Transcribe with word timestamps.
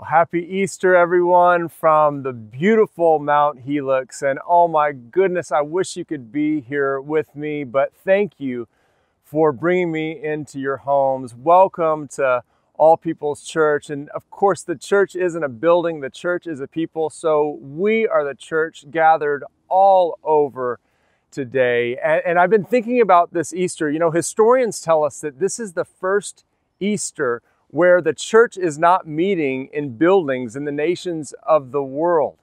Well, 0.00 0.08
happy 0.08 0.40
Easter, 0.40 0.94
everyone, 0.94 1.68
from 1.68 2.22
the 2.22 2.32
beautiful 2.32 3.18
Mount 3.18 3.60
Helix. 3.60 4.22
And 4.22 4.38
oh 4.48 4.66
my 4.66 4.92
goodness, 4.92 5.52
I 5.52 5.60
wish 5.60 5.94
you 5.94 6.06
could 6.06 6.32
be 6.32 6.62
here 6.62 6.98
with 6.98 7.36
me, 7.36 7.64
but 7.64 7.92
thank 8.02 8.40
you 8.40 8.66
for 9.22 9.52
bringing 9.52 9.92
me 9.92 10.18
into 10.24 10.58
your 10.58 10.78
homes. 10.78 11.34
Welcome 11.34 12.08
to 12.14 12.42
All 12.76 12.96
People's 12.96 13.42
Church. 13.42 13.90
And 13.90 14.08
of 14.10 14.30
course, 14.30 14.62
the 14.62 14.74
church 14.74 15.14
isn't 15.14 15.44
a 15.44 15.50
building, 15.50 16.00
the 16.00 16.08
church 16.08 16.46
is 16.46 16.60
a 16.60 16.66
people. 16.66 17.10
So 17.10 17.58
we 17.60 18.08
are 18.08 18.24
the 18.24 18.34
church 18.34 18.86
gathered 18.90 19.44
all 19.68 20.18
over 20.24 20.80
today. 21.30 21.98
And, 22.02 22.22
and 22.24 22.38
I've 22.38 22.48
been 22.48 22.64
thinking 22.64 23.02
about 23.02 23.34
this 23.34 23.52
Easter. 23.52 23.90
You 23.90 23.98
know, 23.98 24.10
historians 24.10 24.80
tell 24.80 25.04
us 25.04 25.20
that 25.20 25.40
this 25.40 25.60
is 25.60 25.74
the 25.74 25.84
first 25.84 26.46
Easter 26.80 27.42
where 27.70 28.00
the 28.00 28.12
church 28.12 28.56
is 28.56 28.78
not 28.78 29.06
meeting 29.06 29.68
in 29.72 29.96
buildings 29.96 30.56
in 30.56 30.64
the 30.64 30.72
nations 30.72 31.32
of 31.44 31.70
the 31.70 31.82
world. 31.82 32.36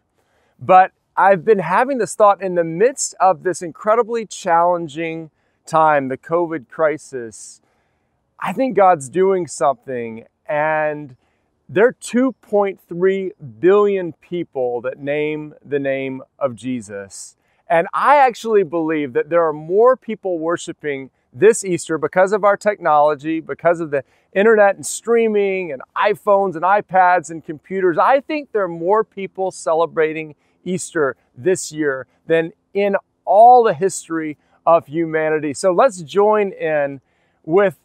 But 0.59 0.91
I've 1.15 1.43
been 1.43 1.59
having 1.59 1.97
this 1.97 2.15
thought 2.15 2.41
in 2.41 2.55
the 2.55 2.63
midst 2.63 3.15
of 3.19 3.43
this 3.43 3.61
incredibly 3.61 4.25
challenging 4.25 5.29
time, 5.65 6.07
the 6.07 6.17
COVID 6.17 6.69
crisis. 6.69 7.61
I 8.39 8.53
think 8.53 8.75
God's 8.75 9.09
doing 9.09 9.47
something, 9.47 10.25
and 10.47 11.15
there 11.67 11.87
are 11.87 11.93
2.3 11.93 13.31
billion 13.59 14.13
people 14.13 14.79
that 14.81 14.99
name 14.99 15.53
the 15.65 15.79
name 15.79 16.21
of 16.39 16.55
Jesus. 16.55 17.35
And 17.69 17.87
I 17.93 18.15
actually 18.17 18.63
believe 18.63 19.13
that 19.13 19.29
there 19.29 19.45
are 19.45 19.53
more 19.53 19.97
people 19.97 20.39
worshiping 20.39 21.09
this 21.39 21.63
Easter 21.63 21.97
because 21.97 22.33
of 22.33 22.43
our 22.43 22.57
technology, 22.57 23.39
because 23.39 23.79
of 23.79 23.91
the 23.91 24.03
internet 24.33 24.75
and 24.75 24.85
streaming 24.85 25.71
and 25.71 25.81
iPhones 25.95 26.55
and 26.55 26.63
iPads 26.63 27.29
and 27.29 27.43
computers. 27.43 27.97
I 27.97 28.21
think 28.21 28.51
there 28.51 28.63
are 28.63 28.67
more 28.67 29.03
people 29.03 29.51
celebrating 29.51 30.35
Easter 30.63 31.15
this 31.35 31.71
year 31.71 32.07
than 32.25 32.51
in 32.73 32.95
all 33.25 33.63
the 33.63 33.73
history 33.73 34.37
of 34.65 34.87
humanity. 34.87 35.53
So 35.53 35.71
let's 35.71 36.01
join 36.01 36.51
in 36.51 37.01
with 37.43 37.77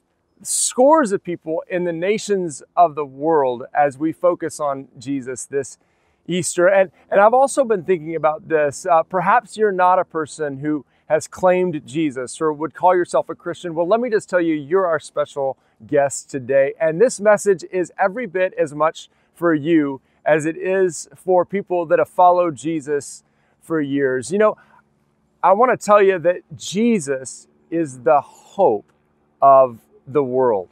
scores 0.43 1.13
of 1.13 1.23
people 1.23 1.63
in 1.71 1.85
the 1.85 1.93
nations 1.93 2.63
of 2.77 2.95
the 2.95 3.05
world 3.05 3.63
as 3.73 3.97
we 3.97 4.13
focus 4.13 4.59
on 4.59 4.89
Jesus 4.99 5.47
this 5.47 5.79
Easter. 6.27 6.67
And, 6.67 6.91
and 7.11 7.21
I've 7.21 7.35
also 7.35 7.65
been 7.65 7.85
thinking 7.85 8.17
about 8.17 8.49
this. 8.49 8.87
Uh, 8.87 9.03
perhaps 9.03 9.57
you're 9.57 9.73
not 9.73 9.99
a 9.99 10.05
person 10.05 10.59
who 10.59 10.85
has 11.13 11.29
claimed 11.29 11.83
Jesus 11.85 12.41
or 12.41 12.55
would 12.55 12.73
call 12.73 12.97
yourself 12.97 13.29
a 13.29 13.35
Christian, 13.35 13.75
well, 13.75 13.87
let 13.87 14.01
me 14.01 14.09
just 14.09 14.31
tell 14.31 14.41
you, 14.41 14.55
you're 14.55 14.87
our 14.87 14.99
special 14.99 15.59
guest 15.87 16.31
today. 16.31 16.73
And 16.81 16.99
this 16.99 17.21
message 17.21 17.65
is 17.71 17.93
every 17.99 18.25
bit 18.25 18.55
as 18.59 18.75
much 18.75 19.11
for 19.35 19.53
you 19.53 20.01
as 20.25 20.47
it 20.47 20.57
is 20.57 21.11
for 21.15 21.45
people 21.45 21.85
that 21.85 21.99
have 21.99 22.09
followed 22.09 22.57
Jesus 22.57 23.25
for 23.61 23.79
years. 23.79 24.33
You 24.33 24.39
know, 24.39 24.57
I 25.43 25.53
want 25.53 25.79
to 25.79 25.85
tell 25.85 26.03
you 26.03 26.19
that 26.21 26.45
Jesus 26.57 27.47
is 27.71 27.99
the 28.01 28.23
hope 28.23 28.91
of 29.43 29.81
the 30.07 30.25
world. 30.25 30.71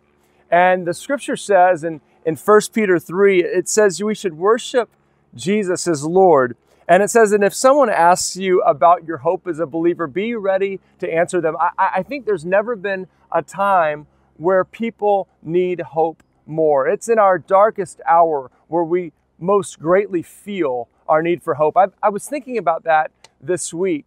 And 0.51 0.87
the 0.87 0.95
scripture 0.95 1.37
says 1.37 1.85
in, 1.85 2.01
in 2.25 2.37
1 2.37 2.61
Peter 2.73 2.99
3, 2.99 3.45
it 3.45 3.69
says 3.69 4.03
we 4.03 4.15
should 4.15 4.39
worship 4.39 4.89
Jesus 5.35 5.87
as 5.87 6.03
Lord 6.03 6.57
and 6.91 7.05
it 7.05 7.09
says, 7.09 7.31
and 7.31 7.45
if 7.45 7.55
someone 7.55 7.89
asks 7.89 8.37
you 8.37 8.63
about 8.63 9.05
your 9.05 9.19
hope 9.19 9.47
as 9.47 9.61
a 9.61 9.67
believer, 9.67 10.09
be 10.09 10.35
ready 10.35 10.81
to 10.99 11.09
answer 11.09 11.41
them. 11.41 11.57
I, 11.61 11.71
I 11.79 12.03
think 12.03 12.27
there's 12.27 12.45
never 12.45 12.75
been 12.75 13.07
a 13.31 13.43
time 13.43 14.09
where 14.39 14.65
people 14.65 15.29
need 15.41 15.81
hope 15.81 16.25
more. 16.47 16.89
It's 16.89 17.09
in 17.09 17.17
our 17.17 17.39
darkest 17.39 18.01
hour 18.09 18.51
where 18.67 18.83
we 18.83 19.13
most 19.39 19.79
greatly 19.79 20.21
feel 20.21 20.89
our 21.09 21.23
need 21.23 21.45
for 21.45 21.55
hope. 21.55 21.77
I, 21.77 21.87
I 22.03 22.09
was 22.09 22.29
thinking 22.29 22.59
about 22.59 22.83
that 22.83 23.13
this 23.41 23.73
week. 23.73 24.07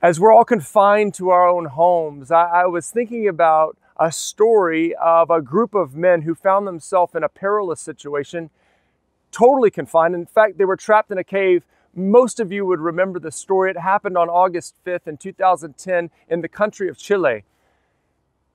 As 0.00 0.18
we're 0.18 0.32
all 0.32 0.46
confined 0.46 1.12
to 1.14 1.28
our 1.28 1.46
own 1.46 1.66
homes, 1.66 2.30
I, 2.30 2.44
I 2.62 2.66
was 2.66 2.90
thinking 2.90 3.28
about 3.28 3.76
a 4.00 4.10
story 4.10 4.94
of 4.94 5.28
a 5.28 5.42
group 5.42 5.74
of 5.74 5.94
men 5.94 6.22
who 6.22 6.34
found 6.34 6.66
themselves 6.66 7.14
in 7.14 7.22
a 7.22 7.28
perilous 7.28 7.82
situation 7.82 8.48
totally 9.30 9.70
confined. 9.70 10.14
In 10.14 10.26
fact, 10.26 10.58
they 10.58 10.64
were 10.64 10.76
trapped 10.76 11.10
in 11.10 11.18
a 11.18 11.24
cave. 11.24 11.64
Most 11.94 12.40
of 12.40 12.52
you 12.52 12.64
would 12.66 12.80
remember 12.80 13.18
the 13.18 13.32
story. 13.32 13.70
It 13.70 13.78
happened 13.78 14.16
on 14.16 14.28
August 14.28 14.74
5th 14.84 15.06
in 15.06 15.16
2010 15.16 16.10
in 16.28 16.40
the 16.40 16.48
country 16.48 16.88
of 16.88 16.98
Chile. 16.98 17.44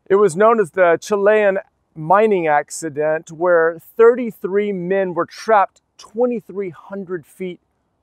It 0.08 0.16
was 0.16 0.36
known 0.36 0.60
as 0.60 0.72
the 0.72 0.98
Chilean 1.02 1.60
mining 1.96 2.48
accident, 2.48 3.32
where 3.32 3.80
33 3.80 4.72
men 4.72 5.14
were 5.14 5.26
trapped 5.26 5.82
2,300 5.98 7.26
feet 7.26 7.60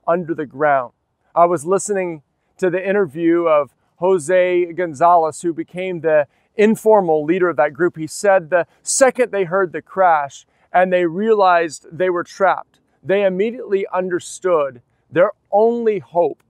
under 0.07 0.33
the 0.33 0.45
ground. 0.45 0.93
I 1.35 1.45
was 1.45 1.65
listening 1.65 2.23
to 2.57 2.69
the 2.69 2.87
interview 2.87 3.47
of 3.47 3.73
Jose 3.97 4.73
Gonzalez, 4.73 5.41
who 5.41 5.53
became 5.53 6.01
the 6.01 6.27
informal 6.55 7.23
leader 7.23 7.49
of 7.49 7.57
that 7.57 7.73
group. 7.73 7.97
He 7.97 8.07
said 8.07 8.49
the 8.49 8.67
second 8.81 9.31
they 9.31 9.43
heard 9.43 9.71
the 9.71 9.81
crash, 9.81 10.45
and 10.73 10.91
they 10.91 11.05
realized 11.05 11.87
they 11.91 12.09
were 12.09 12.23
trapped, 12.23 12.79
they 13.03 13.23
immediately 13.23 13.85
understood 13.93 14.81
their 15.09 15.31
only 15.51 15.99
hope 15.99 16.43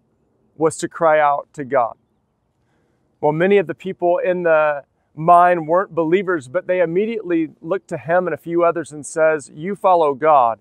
was 0.55 0.77
to 0.77 0.87
cry 0.87 1.19
out 1.19 1.47
to 1.53 1.63
God. 1.63 1.95
Well, 3.19 3.31
many 3.31 3.57
of 3.57 3.67
the 3.67 3.75
people 3.75 4.17
in 4.17 4.43
the 4.43 4.83
mine 5.15 5.65
weren't 5.65 5.93
believers, 5.93 6.47
but 6.47 6.67
they 6.67 6.81
immediately 6.81 7.49
looked 7.61 7.87
to 7.89 7.97
him 7.97 8.27
and 8.27 8.33
a 8.33 8.37
few 8.37 8.63
others 8.63 8.91
and 8.91 9.05
says, 9.05 9.51
"You 9.53 9.75
follow 9.75 10.13
God. 10.13 10.59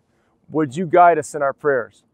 Would 0.51 0.77
you 0.77 0.87
guide 0.87 1.19
us 1.19 1.35
in 1.35 1.43
our 1.43 1.53
prayers?" 1.53 2.05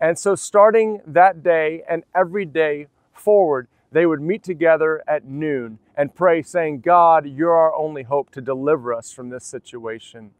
And 0.00 0.18
so 0.18 0.34
starting 0.34 1.00
that 1.06 1.42
day 1.42 1.82
and 1.88 2.04
every 2.14 2.44
day 2.44 2.88
forward, 3.12 3.68
they 3.90 4.06
would 4.06 4.20
meet 4.20 4.42
together 4.42 5.02
at 5.08 5.24
noon 5.24 5.78
and 5.96 6.14
pray 6.14 6.42
saying, 6.42 6.80
"God, 6.80 7.26
you're 7.26 7.56
our 7.56 7.74
only 7.74 8.02
hope 8.02 8.30
to 8.30 8.40
deliver 8.40 8.92
us 8.92 9.12
from 9.12 9.30
this 9.30 9.44
situation." 9.44 10.32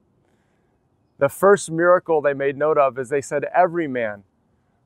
The 1.18 1.28
first 1.28 1.70
miracle 1.70 2.20
they 2.20 2.34
made 2.34 2.56
note 2.56 2.78
of 2.78 2.98
is 2.98 3.08
they 3.08 3.20
said 3.20 3.44
every 3.54 3.88
man 3.88 4.22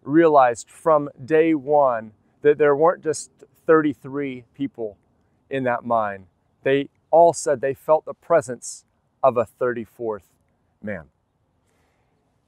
realized 0.02 0.68
from 0.70 1.08
day 1.24 1.54
one 1.54 2.12
that 2.40 2.58
there 2.58 2.74
weren't 2.74 3.04
just 3.04 3.30
33 3.66 4.44
people 4.54 4.96
in 5.50 5.64
that 5.64 5.84
mine. 5.84 6.26
They 6.62 6.88
all 7.10 7.32
said 7.32 7.60
they 7.60 7.74
felt 7.74 8.04
the 8.04 8.14
presence 8.14 8.84
of 9.22 9.36
a 9.36 9.46
34th 9.60 10.24
man. 10.82 11.04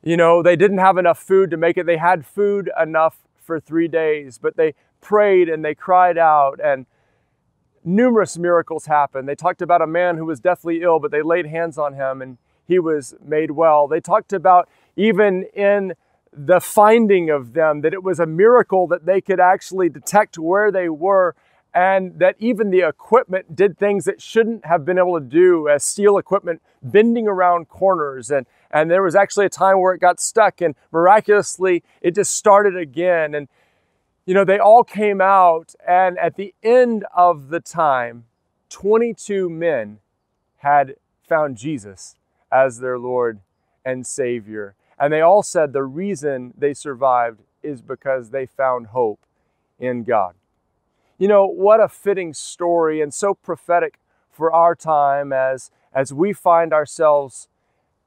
You 0.02 0.16
know, 0.16 0.42
they 0.42 0.56
didn't 0.56 0.78
have 0.78 0.98
enough 0.98 1.18
food 1.18 1.50
to 1.50 1.56
make 1.56 1.76
it. 1.76 1.86
They 1.86 1.96
had 1.96 2.26
food 2.26 2.70
enough 2.80 3.18
for 3.42 3.60
three 3.60 3.88
days, 3.88 4.38
but 4.38 4.56
they 4.56 4.74
prayed 5.00 5.48
and 5.48 5.64
they 5.64 5.74
cried 5.74 6.18
out, 6.18 6.58
and 6.62 6.86
numerous 7.84 8.38
miracles 8.38 8.86
happened. 8.86 9.28
They 9.28 9.34
talked 9.34 9.62
about 9.62 9.82
a 9.82 9.86
man 9.86 10.16
who 10.16 10.24
was 10.24 10.40
deathly 10.40 10.82
ill, 10.82 10.98
but 10.98 11.10
they 11.10 11.22
laid 11.22 11.46
hands 11.46 11.78
on 11.78 11.94
him 11.94 12.22
and 12.22 12.38
he 12.66 12.78
was 12.78 13.14
made 13.24 13.52
well. 13.52 13.86
They 13.88 14.00
talked 14.00 14.32
about 14.32 14.68
even 14.96 15.44
in 15.54 15.94
the 16.32 16.60
finding 16.60 17.30
of 17.30 17.52
them 17.52 17.82
that 17.82 17.92
it 17.92 18.02
was 18.02 18.18
a 18.18 18.26
miracle 18.26 18.86
that 18.88 19.06
they 19.06 19.20
could 19.20 19.40
actually 19.40 19.88
detect 19.88 20.38
where 20.38 20.72
they 20.72 20.88
were 20.88 21.34
and 21.74 22.20
that 22.20 22.36
even 22.38 22.70
the 22.70 22.80
equipment 22.80 23.56
did 23.56 23.76
things 23.76 24.04
that 24.04 24.22
shouldn't 24.22 24.64
have 24.64 24.84
been 24.84 24.98
able 24.98 25.18
to 25.18 25.24
do 25.24 25.68
as 25.68 25.82
steel 25.82 26.16
equipment 26.18 26.62
bending 26.82 27.26
around 27.26 27.68
corners 27.68 28.30
and 28.30 28.46
and 28.70 28.90
there 28.90 29.02
was 29.02 29.14
actually 29.14 29.46
a 29.46 29.50
time 29.50 29.80
where 29.80 29.94
it 29.94 30.00
got 30.00 30.20
stuck 30.20 30.60
and 30.60 30.74
miraculously 30.92 31.82
it 32.00 32.14
just 32.14 32.34
started 32.34 32.76
again 32.76 33.34
and 33.34 33.48
you 34.26 34.34
know 34.34 34.44
they 34.44 34.58
all 34.58 34.84
came 34.84 35.20
out 35.20 35.74
and 35.86 36.18
at 36.18 36.36
the 36.36 36.54
end 36.62 37.04
of 37.14 37.48
the 37.48 37.60
time 37.60 38.24
22 38.70 39.48
men 39.48 39.98
had 40.58 40.94
found 41.28 41.56
Jesus 41.56 42.16
as 42.54 42.78
their 42.78 42.98
Lord 42.98 43.40
and 43.84 44.06
Savior. 44.06 44.76
And 44.98 45.12
they 45.12 45.20
all 45.20 45.42
said 45.42 45.72
the 45.72 45.82
reason 45.82 46.54
they 46.56 46.72
survived 46.72 47.40
is 47.62 47.82
because 47.82 48.30
they 48.30 48.46
found 48.46 48.88
hope 48.88 49.20
in 49.78 50.04
God. 50.04 50.34
You 51.18 51.26
know, 51.26 51.46
what 51.46 51.80
a 51.80 51.88
fitting 51.88 52.32
story 52.32 53.00
and 53.00 53.12
so 53.12 53.34
prophetic 53.34 53.98
for 54.30 54.52
our 54.52 54.74
time 54.76 55.32
as, 55.32 55.70
as 55.92 56.12
we 56.12 56.32
find 56.32 56.72
ourselves 56.72 57.48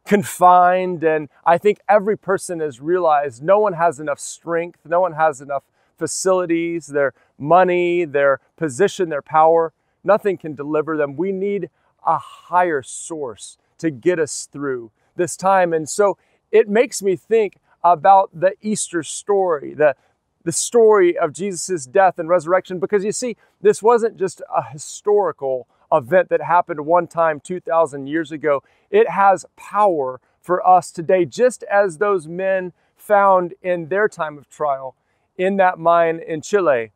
confined. 0.06 1.04
And 1.04 1.28
I 1.46 1.58
think 1.58 1.80
every 1.90 2.18
person 2.18 2.62
has 2.62 2.80
realized 2.80 3.44
no 3.44 3.60
one 3.60 3.74
has 3.74 4.00
enough 4.00 4.20
strength, 4.20 4.80
no 4.86 5.02
one 5.02 5.14
has 5.14 5.42
enough 5.42 5.64
facilities, 5.98 6.88
their 6.88 7.14
money, 7.38 8.06
their 8.06 8.40
position, 8.56 9.10
their 9.10 9.22
power. 9.22 9.74
Nothing 10.04 10.38
can 10.38 10.56
deliver 10.56 10.96
them. 10.96 11.18
We 11.18 11.32
need 11.32 11.70
a 12.06 12.18
higher 12.18 12.82
source 12.82 13.58
to 13.80 13.92
get 13.92 14.20
us 14.20 14.48
through 14.52 14.92
this 15.16 15.36
time. 15.36 15.74
And 15.74 15.90
so 15.90 16.18
it 16.52 16.70
makes 16.70 17.02
me 17.02 17.16
think 17.16 17.58
about 17.84 18.30
the 18.34 18.54
Easter 18.62 19.04
story, 19.04 19.74
the, 19.74 19.96
the 20.44 20.52
story 20.52 21.18
of 21.18 21.34
Jesus' 21.34 21.86
death 21.86 22.20
and 22.20 22.30
resurrection, 22.30 22.80
because 22.80 23.04
you 23.04 23.12
see, 23.12 23.36
this 23.62 23.82
wasn't 23.84 24.18
just 24.18 24.42
a 24.56 24.70
historical 24.72 25.68
event 25.92 26.30
that 26.30 26.42
happened 26.42 26.86
one 26.86 27.08
time 27.08 27.40
2,000 27.40 28.08
years 28.08 28.32
ago. 28.32 28.64
It 28.90 29.10
has 29.10 29.46
power 29.56 30.20
for 30.42 30.66
us 30.68 30.92
today, 30.92 31.26
just 31.26 31.64
as 31.64 31.98
those 31.98 32.28
men 32.28 32.74
found 32.96 33.54
in 33.62 33.88
their 33.88 34.08
time 34.08 34.38
of 34.38 34.50
trial 34.50 34.96
in 35.38 35.58
that 35.58 35.78
mine 35.78 36.20
in 36.26 36.42
Chile. 36.42 36.92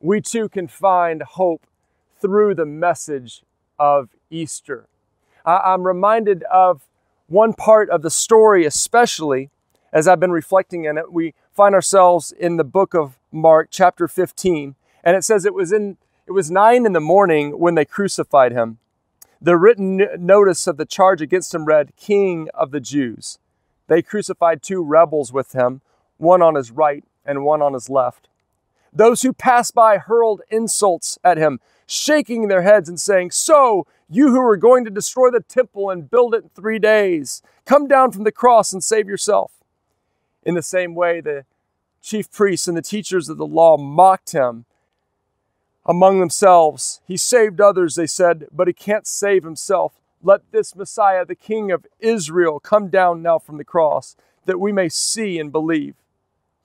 We 0.00 0.20
too 0.20 0.48
can 0.48 0.66
find 0.66 1.22
hope 1.22 1.66
through 2.20 2.54
the 2.54 2.66
message 2.66 3.42
of 3.78 4.10
Easter. 4.30 4.88
I'm 5.44 5.86
reminded 5.86 6.42
of 6.44 6.82
one 7.26 7.52
part 7.52 7.88
of 7.90 8.02
the 8.02 8.10
story, 8.10 8.64
especially 8.64 9.50
as 9.92 10.06
I've 10.06 10.20
been 10.20 10.32
reflecting 10.32 10.84
in 10.84 10.98
it. 10.98 11.12
We 11.12 11.34
find 11.52 11.74
ourselves 11.74 12.32
in 12.32 12.56
the 12.56 12.64
book 12.64 12.94
of 12.94 13.18
Mark, 13.32 13.68
chapter 13.70 14.08
15, 14.08 14.74
and 15.04 15.16
it 15.16 15.24
says 15.24 15.44
it 15.44 15.54
was 15.54 15.72
in 15.72 15.96
it 16.26 16.32
was 16.32 16.50
nine 16.50 16.86
in 16.86 16.92
the 16.92 17.00
morning 17.00 17.58
when 17.58 17.74
they 17.74 17.84
crucified 17.84 18.52
him. 18.52 18.78
The 19.40 19.56
written 19.56 20.06
notice 20.18 20.66
of 20.66 20.76
the 20.76 20.84
charge 20.84 21.20
against 21.20 21.52
him 21.54 21.64
read, 21.64 21.96
King 21.96 22.48
of 22.54 22.70
the 22.70 22.78
Jews. 22.78 23.38
They 23.88 24.02
crucified 24.02 24.62
two 24.62 24.80
rebels 24.80 25.32
with 25.32 25.52
him, 25.52 25.80
one 26.18 26.40
on 26.40 26.54
his 26.54 26.70
right 26.70 27.02
and 27.24 27.44
one 27.44 27.62
on 27.62 27.72
his 27.72 27.90
left. 27.90 28.28
Those 28.92 29.22
who 29.22 29.32
passed 29.32 29.74
by 29.74 29.98
hurled 29.98 30.42
insults 30.50 31.18
at 31.24 31.38
him, 31.38 31.58
shaking 31.90 32.46
their 32.46 32.62
heads 32.62 32.88
and 32.88 33.00
saying, 33.00 33.32
So, 33.32 33.86
you 34.08 34.28
who 34.28 34.40
are 34.40 34.56
going 34.56 34.84
to 34.84 34.90
destroy 34.90 35.30
the 35.30 35.40
temple 35.40 35.90
and 35.90 36.10
build 36.10 36.34
it 36.34 36.44
in 36.44 36.50
three 36.50 36.78
days, 36.78 37.42
come 37.64 37.88
down 37.88 38.12
from 38.12 38.24
the 38.24 38.32
cross 38.32 38.72
and 38.72 38.82
save 38.82 39.08
yourself. 39.08 39.52
In 40.44 40.54
the 40.54 40.62
same 40.62 40.94
way, 40.94 41.20
the 41.20 41.44
chief 42.00 42.30
priests 42.30 42.68
and 42.68 42.76
the 42.76 42.82
teachers 42.82 43.28
of 43.28 43.38
the 43.38 43.46
law 43.46 43.76
mocked 43.76 44.32
him 44.32 44.66
among 45.84 46.20
themselves. 46.20 47.00
He 47.06 47.16
saved 47.16 47.60
others, 47.60 47.96
they 47.96 48.06
said, 48.06 48.46
but 48.52 48.68
he 48.68 48.72
can't 48.72 49.06
save 49.06 49.42
himself. 49.42 49.94
Let 50.22 50.52
this 50.52 50.76
Messiah, 50.76 51.24
the 51.24 51.34
King 51.34 51.72
of 51.72 51.86
Israel, 51.98 52.60
come 52.60 52.88
down 52.88 53.20
now 53.20 53.38
from 53.38 53.56
the 53.56 53.64
cross, 53.64 54.16
that 54.46 54.60
we 54.60 54.70
may 54.70 54.88
see 54.88 55.38
and 55.38 55.50
believe. 55.50 55.96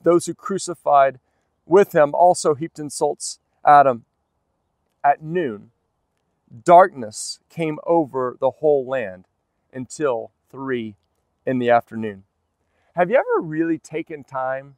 Those 0.04 0.28
who 0.28 0.36
crucified 0.36 1.20
with 1.66 1.96
him 1.96 2.14
also 2.14 2.54
heaped 2.54 2.78
insults 2.78 3.40
at 3.66 3.88
him. 3.88 4.06
At 5.06 5.22
noon, 5.22 5.70
darkness 6.64 7.40
came 7.48 7.78
over 7.86 8.38
the 8.40 8.50
whole 8.50 8.88
land 8.88 9.28
until 9.72 10.32
three 10.50 10.96
in 11.46 11.60
the 11.60 11.70
afternoon. 11.70 12.24
Have 12.96 13.12
you 13.12 13.18
ever 13.18 13.40
really 13.40 13.78
taken 13.78 14.24
time 14.24 14.78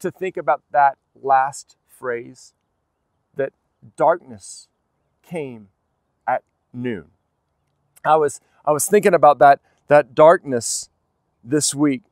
to 0.00 0.10
think 0.10 0.36
about 0.36 0.62
that 0.72 0.98
last 1.14 1.76
phrase? 1.86 2.54
That 3.36 3.52
darkness 3.96 4.66
came 5.22 5.68
at 6.26 6.42
noon. 6.72 7.12
I 8.04 8.16
was 8.16 8.40
I 8.64 8.72
was 8.72 8.86
thinking 8.86 9.14
about 9.14 9.38
that 9.38 9.60
that 9.86 10.12
darkness 10.12 10.90
this 11.44 11.72
week. 11.72 12.02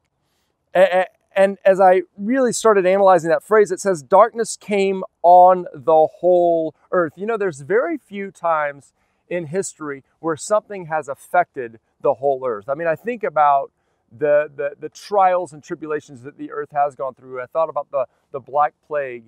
And, 1.35 1.59
as 1.65 1.81
I 1.81 2.03
really 2.17 2.53
started 2.53 2.87
analyzing 2.87 3.31
that 3.31 3.43
phrase, 3.43 3.71
it 3.71 3.81
says 3.81 4.03
darkness 4.03 4.57
came 4.57 5.05
on 5.23 5.67
the 5.73 6.09
whole 6.21 6.75
earth. 6.91 7.13
You 7.17 7.27
know, 7.27 7.37
there's 7.37 7.61
very 7.61 7.99
few 7.99 8.31
times 8.31 8.93
in 9.29 9.47
history 9.47 10.03
where 10.19 10.37
something 10.37 10.87
has 10.87 11.09
affected 11.09 11.79
the 12.01 12.15
whole 12.15 12.45
earth. 12.47 12.69
I 12.69 12.75
mean, 12.75 12.89
I 12.89 12.97
think 12.97 13.23
about 13.23 13.71
the, 14.11 14.51
the, 14.55 14.73
the 14.79 14.89
trials 14.89 15.53
and 15.53 15.63
tribulations 15.63 16.23
that 16.23 16.37
the 16.37 16.51
earth 16.51 16.71
has 16.73 16.97
gone 16.97 17.15
through. 17.15 17.41
I 17.41 17.47
thought 17.47 17.69
about 17.69 17.91
the, 17.93 18.07
the 18.33 18.41
Black 18.41 18.75
Plague 18.87 19.27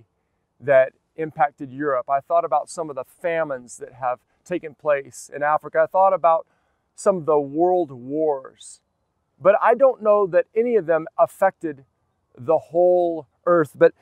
that 0.61 0.93
impacted 1.17 1.73
Europe. 1.73 2.11
I 2.11 2.21
thought 2.21 2.45
about 2.45 2.69
some 2.69 2.91
of 2.91 2.97
the 2.97 3.05
famines 3.05 3.77
that 3.77 3.93
have 3.95 4.19
taken 4.45 4.75
place 4.75 5.31
in 5.35 5.43
Africa. 5.43 5.83
I 5.85 5.87
thought 5.87 6.13
about 6.13 6.47
some 6.97 7.19
of 7.19 7.27
the 7.27 7.39
world 7.39 7.93
wars. 7.93 8.81
But 9.41 9.57
I 9.63 9.75
don't 9.75 10.03
know 10.03 10.27
that 10.27 10.47
any 10.55 10.77
of 10.77 10.87
them 10.87 11.07
affected 11.19 11.85
the 12.37 12.59
whole 12.59 13.27
earth. 13.47 13.73
But 13.75 13.93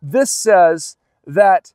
this 0.00 0.30
says 0.30 0.96
that 1.26 1.72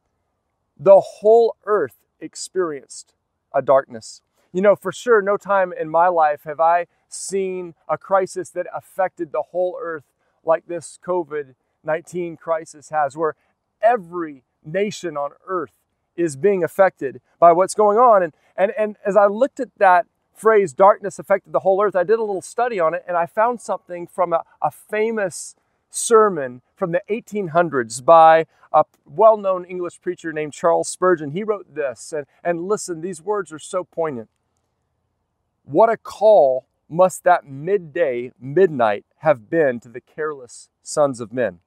the 0.78 1.00
whole 1.00 1.56
earth 1.66 1.98
experienced 2.20 3.14
a 3.54 3.62
darkness. 3.62 4.22
You 4.52 4.62
know, 4.62 4.76
for 4.76 4.92
sure, 4.92 5.22
no 5.22 5.38
time 5.38 5.74
in 5.74 5.90
my 5.90 6.08
life 6.08 6.44
have 6.44 6.60
I 6.60 6.88
seen 7.08 7.76
a 7.88 7.98
crisis 7.98 8.50
that 8.52 8.68
affected 8.74 9.32
the 9.32 9.44
whole 9.52 9.78
earth 9.82 10.06
like 10.44 10.68
this 10.68 11.00
COVID 11.06 11.56
19 11.86 12.38
crisis 12.38 12.90
has, 12.90 13.18
where 13.18 13.36
every 13.82 14.44
nation 14.64 15.18
on 15.18 15.32
earth 15.46 15.82
is 16.16 16.36
being 16.36 16.64
affected 16.64 17.20
by 17.40 17.52
what's 17.52 17.74
going 17.74 17.98
on. 17.98 18.24
And, 18.24 18.34
and, 18.56 18.72
and 18.78 18.96
as 19.06 19.18
I 19.18 19.26
looked 19.26 19.60
at 19.60 19.70
that 19.78 20.06
phrase, 20.34 20.74
darkness 20.74 21.20
affected 21.20 21.54
the 21.54 21.60
whole 21.60 21.82
earth, 21.84 21.96
I 21.96 22.04
did 22.04 22.20
a 22.20 22.24
little 22.24 22.42
study 22.42 22.80
on 22.80 22.94
it 22.94 23.04
and 23.08 23.18
I 23.18 23.26
found 23.26 23.62
something 23.62 24.08
from 24.08 24.34
a, 24.34 24.44
a 24.62 24.72
famous 24.72 25.56
sermon 25.94 26.62
from 26.76 26.92
the 26.92 27.02
1800s 27.10 28.04
by 28.04 28.46
a 28.72 28.86
well 29.06 29.38
known 29.38 29.66
English 29.66 30.02
preacher 30.02 30.34
named 30.34 30.54
Charles 30.54 30.88
Spurgeon. 30.88 31.32
He 31.32 31.44
wrote 31.44 31.76
this, 31.76 32.12
and, 32.12 32.26
and 32.44 32.68
listen, 32.68 33.02
these 33.02 33.22
words 33.22 33.52
are 33.52 33.60
so 33.60 33.84
poignant. 33.84 34.30
What 35.64 35.90
a 35.90 35.98
call 35.98 36.66
must 36.90 37.24
that 37.24 37.46
midday, 37.46 38.32
midnight 38.40 39.06
have 39.20 39.50
been 39.50 39.80
to 39.80 39.90
the 39.90 40.02
careless 40.02 40.70
sons 40.82 41.20
of 41.20 41.32
men. 41.32 41.60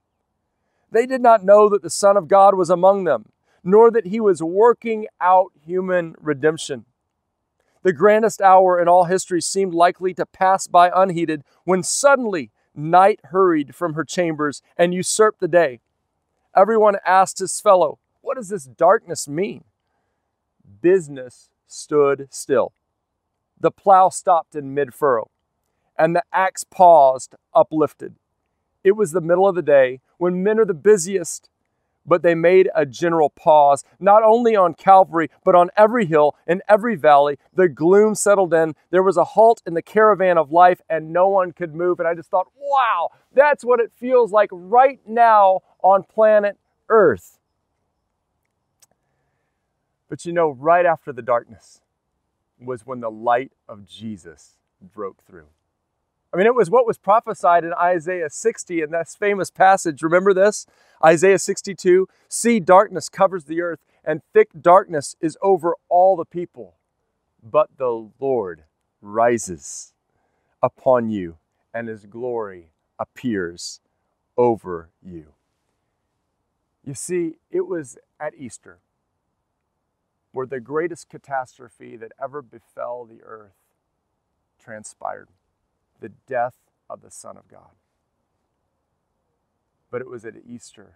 They 0.90 1.06
did 1.06 1.20
not 1.20 1.44
know 1.44 1.68
that 1.68 1.82
the 1.82 1.90
Son 1.90 2.16
of 2.16 2.28
God 2.28 2.54
was 2.54 2.70
among 2.70 3.04
them, 3.04 3.30
nor 3.64 3.90
that 3.90 4.06
he 4.06 4.20
was 4.20 4.42
working 4.42 5.06
out 5.20 5.52
human 5.64 6.14
redemption. 6.20 6.84
The 7.82 7.92
grandest 7.92 8.40
hour 8.40 8.80
in 8.80 8.88
all 8.88 9.04
history 9.04 9.40
seemed 9.40 9.74
likely 9.74 10.12
to 10.14 10.26
pass 10.26 10.66
by 10.66 10.90
unheeded 10.94 11.42
when 11.64 11.82
suddenly 11.82 12.50
night 12.76 13.20
hurried 13.24 13.74
from 13.74 13.94
her 13.94 14.04
chambers 14.04 14.62
and 14.76 14.94
usurped 14.94 15.40
the 15.40 15.48
day. 15.48 15.80
Everyone 16.54 16.96
asked 17.04 17.38
his 17.38 17.60
fellow, 17.60 17.98
What 18.20 18.36
does 18.36 18.48
this 18.48 18.64
darkness 18.64 19.28
mean? 19.28 19.64
Business 20.80 21.50
stood 21.66 22.28
still. 22.30 22.72
The 23.58 23.70
plow 23.70 24.08
stopped 24.10 24.54
in 24.54 24.74
mid 24.74 24.94
furrow, 24.94 25.30
and 25.98 26.14
the 26.14 26.22
axe 26.32 26.64
paused 26.64 27.34
uplifted. 27.54 28.16
It 28.84 28.92
was 28.92 29.12
the 29.12 29.20
middle 29.20 29.48
of 29.48 29.54
the 29.54 29.62
day 29.62 30.00
when 30.18 30.42
men 30.42 30.58
are 30.60 30.64
the 30.64 30.74
busiest, 30.74 31.48
but 32.06 32.22
they 32.22 32.34
made 32.34 32.70
a 32.74 32.86
general 32.86 33.30
pause, 33.30 33.82
not 33.98 34.22
only 34.22 34.54
on 34.54 34.74
Calvary, 34.74 35.28
but 35.44 35.54
on 35.54 35.70
every 35.76 36.06
hill, 36.06 36.36
in 36.46 36.62
every 36.68 36.94
valley. 36.94 37.38
The 37.52 37.68
gloom 37.68 38.14
settled 38.14 38.54
in. 38.54 38.74
There 38.90 39.02
was 39.02 39.16
a 39.16 39.24
halt 39.24 39.60
in 39.66 39.74
the 39.74 39.82
caravan 39.82 40.38
of 40.38 40.52
life, 40.52 40.80
and 40.88 41.12
no 41.12 41.28
one 41.28 41.52
could 41.52 41.74
move. 41.74 41.98
And 41.98 42.06
I 42.06 42.14
just 42.14 42.30
thought, 42.30 42.46
wow, 42.66 43.10
that's 43.32 43.64
what 43.64 43.80
it 43.80 43.92
feels 43.94 44.32
like 44.32 44.50
right 44.52 45.00
now 45.06 45.60
on 45.82 46.02
planet 46.02 46.58
Earth. 46.88 47.38
But 50.08 50.24
you 50.24 50.32
know, 50.32 50.50
right 50.50 50.86
after 50.86 51.12
the 51.12 51.22
darkness 51.22 51.80
was 52.60 52.86
when 52.86 53.00
the 53.00 53.10
light 53.10 53.52
of 53.68 53.86
Jesus 53.86 54.56
broke 54.80 55.22
through. 55.24 55.46
I 56.32 56.36
mean, 56.36 56.46
it 56.46 56.54
was 56.54 56.70
what 56.70 56.86
was 56.86 56.98
prophesied 56.98 57.64
in 57.64 57.72
Isaiah 57.74 58.28
60 58.28 58.82
in 58.82 58.90
that 58.90 59.08
famous 59.08 59.50
passage. 59.50 60.02
Remember 60.02 60.34
this? 60.34 60.66
Isaiah 61.04 61.38
62 61.38 62.08
See, 62.28 62.60
darkness 62.60 63.08
covers 63.08 63.44
the 63.44 63.62
earth, 63.62 63.80
and 64.04 64.22
thick 64.32 64.48
darkness 64.60 65.16
is 65.20 65.38
over 65.42 65.74
all 65.88 66.16
the 66.16 66.24
people. 66.24 66.76
But 67.42 67.70
the 67.78 68.10
Lord 68.18 68.64
rises 69.00 69.94
upon 70.62 71.10
you, 71.10 71.36
and 71.76 71.88
his 71.88 72.06
glory 72.06 72.70
appears 72.98 73.80
over 74.38 74.88
you. 75.02 75.34
You 76.82 76.94
see, 76.94 77.34
it 77.50 77.66
was 77.66 77.98
at 78.18 78.32
Easter 78.34 78.78
where 80.32 80.46
the 80.46 80.58
greatest 80.58 81.10
catastrophe 81.10 81.94
that 81.96 82.12
ever 82.22 82.40
befell 82.40 83.04
the 83.04 83.22
earth 83.22 83.58
transpired 84.58 85.28
the 86.00 86.08
death 86.26 86.56
of 86.88 87.02
the 87.02 87.10
Son 87.10 87.36
of 87.36 87.46
God. 87.46 87.72
But 89.90 90.00
it 90.00 90.08
was 90.08 90.24
at 90.24 90.34
Easter 90.48 90.94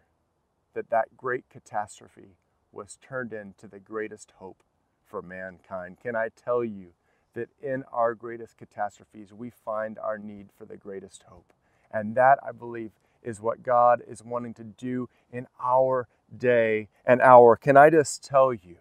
that 0.72 0.88
that 0.88 1.14
great 1.14 1.44
catastrophe 1.50 2.38
was 2.72 2.96
turned 3.06 3.34
into 3.34 3.68
the 3.68 3.80
greatest 3.80 4.32
hope 4.38 4.62
for 5.04 5.20
mankind. 5.20 5.98
Can 6.02 6.16
I 6.16 6.28
tell 6.34 6.64
you 6.64 6.94
that 7.34 7.48
in 7.62 7.84
our 7.92 8.14
greatest 8.14 8.56
catastrophes, 8.56 9.32
we 9.32 9.50
find 9.50 9.98
our 9.98 10.18
need 10.18 10.48
for 10.56 10.64
the 10.64 10.76
greatest 10.76 11.24
hope? 11.28 11.52
And 11.92 12.14
that, 12.16 12.38
I 12.46 12.52
believe, 12.52 12.92
is 13.22 13.40
what 13.40 13.62
God 13.62 14.02
is 14.06 14.24
wanting 14.24 14.54
to 14.54 14.64
do 14.64 15.08
in 15.32 15.46
our 15.62 16.08
day 16.36 16.88
and 17.04 17.20
hour. 17.20 17.56
Can 17.56 17.76
I 17.76 17.90
just 17.90 18.24
tell 18.24 18.52
you 18.52 18.76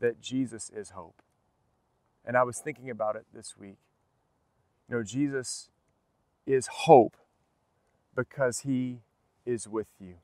that 0.00 0.20
Jesus 0.20 0.70
is 0.70 0.90
hope? 0.90 1.22
And 2.24 2.36
I 2.36 2.42
was 2.42 2.58
thinking 2.58 2.90
about 2.90 3.16
it 3.16 3.26
this 3.32 3.56
week. 3.58 3.78
You 4.88 4.96
know, 4.96 5.02
Jesus 5.02 5.70
is 6.46 6.68
hope 6.68 7.16
because 8.14 8.60
he 8.60 9.00
is 9.44 9.68
with 9.68 9.88
you. 10.00 10.14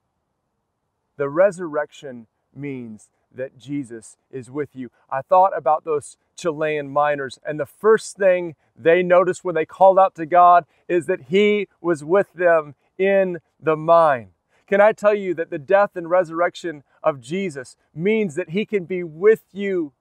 The 1.16 1.28
resurrection 1.28 2.26
means 2.54 3.10
that 3.34 3.58
Jesus 3.58 4.16
is 4.30 4.50
with 4.50 4.74
you. 4.74 4.90
I 5.10 5.22
thought 5.22 5.56
about 5.56 5.84
those 5.84 6.16
Chilean 6.36 6.90
miners, 6.90 7.38
and 7.44 7.58
the 7.58 7.66
first 7.66 8.16
thing 8.16 8.54
they 8.76 9.02
noticed 9.02 9.44
when 9.44 9.54
they 9.54 9.66
called 9.66 9.98
out 9.98 10.14
to 10.16 10.26
God 10.26 10.64
is 10.88 11.06
that 11.06 11.22
He 11.28 11.68
was 11.80 12.04
with 12.04 12.32
them 12.32 12.74
in 12.98 13.38
the 13.60 13.76
mine. 13.76 14.30
Can 14.66 14.80
I 14.80 14.92
tell 14.92 15.14
you 15.14 15.34
that 15.34 15.50
the 15.50 15.58
death 15.58 15.96
and 15.96 16.08
resurrection 16.08 16.82
of 17.02 17.20
Jesus 17.20 17.76
means 17.94 18.34
that 18.36 18.50
He 18.50 18.64
can 18.64 18.84
be 18.84 19.02
with 19.02 19.42
you 19.52 19.92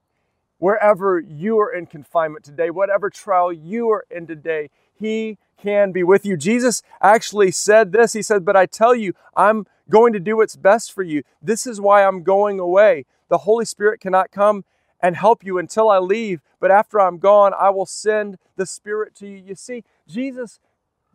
wherever 0.58 1.20
you 1.20 1.60
are 1.60 1.74
in 1.74 1.88
confinement 1.88 2.46
today, 2.46 2.70
whatever 2.70 3.10
trial 3.10 3.52
you 3.52 3.90
are 3.90 4.06
in 4.10 4.28
today? 4.28 4.70
He 4.98 5.38
can 5.62 5.92
be 5.92 6.04
with 6.04 6.26
you. 6.26 6.38
Jesus 6.38 6.82
actually 7.02 7.52
said 7.52 7.92
this 7.92 8.14
He 8.14 8.22
said, 8.22 8.46
But 8.46 8.56
I 8.56 8.66
tell 8.66 8.96
you, 8.96 9.14
I'm 9.36 9.66
going 9.90 10.14
to 10.14 10.20
do 10.20 10.38
what's 10.38 10.56
best 10.56 10.94
for 10.94 11.04
you. 11.04 11.24
This 11.42 11.68
is 11.68 11.82
why 11.82 12.06
I'm 12.06 12.24
going 12.24 12.60
away. 12.60 13.06
The 13.32 13.40
Holy 13.40 13.64
Spirit 13.64 14.02
cannot 14.02 14.30
come 14.30 14.66
and 15.02 15.16
help 15.16 15.42
you 15.42 15.58
until 15.58 15.90
I 15.90 16.00
leave, 16.00 16.42
but 16.60 16.70
after 16.70 17.00
I'm 17.00 17.18
gone, 17.18 17.54
I 17.58 17.70
will 17.70 17.86
send 17.86 18.38
the 18.58 18.66
Spirit 18.66 19.16
to 19.16 19.26
you. 19.28 19.38
You 19.38 19.56
see, 19.56 19.86
Jesus 20.06 20.60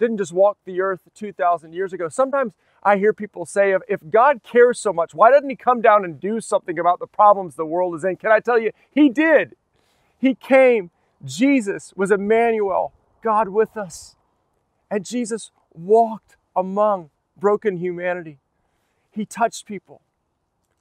didn't 0.01 0.17
just 0.17 0.33
walk 0.33 0.57
the 0.65 0.81
earth 0.81 1.03
2,000 1.15 1.75
years 1.75 1.93
ago. 1.93 2.09
Sometimes 2.09 2.55
I 2.83 2.97
hear 2.97 3.13
people 3.13 3.45
say, 3.45 3.77
if 3.87 4.01
God 4.09 4.43
cares 4.43 4.81
so 4.81 4.95
much, 4.95 5.15
why 5.15 5.31
doesn't 5.31 5.51
He 5.51 5.57
come 5.57 5.83
down 5.83 6.07
and 6.07 6.19
do 6.19 6.41
something 6.41 6.79
about 6.79 7.01
the 7.01 7.07
problems 7.07 7.55
the 7.55 7.67
world 7.67 7.95
is 7.95 8.03
in? 8.03 8.17
Can 8.17 8.33
I 8.33 8.41
tell 8.41 8.59
you, 8.59 8.73
He 8.91 9.11
did. 9.11 9.55
He 10.19 10.35
came. 10.35 10.91
Jesus 11.23 11.93
was 11.95 12.11
Emmanuel, 12.11 12.95
God 13.23 13.51
with 13.51 13.77
us. 13.77 14.17
And 14.91 15.05
Jesus 15.05 15.51
walked 15.75 16.39
among 16.57 17.11
broken 17.37 17.77
humanity. 17.77 18.39
He 19.11 19.27
touched 19.27 19.67
people. 19.67 20.01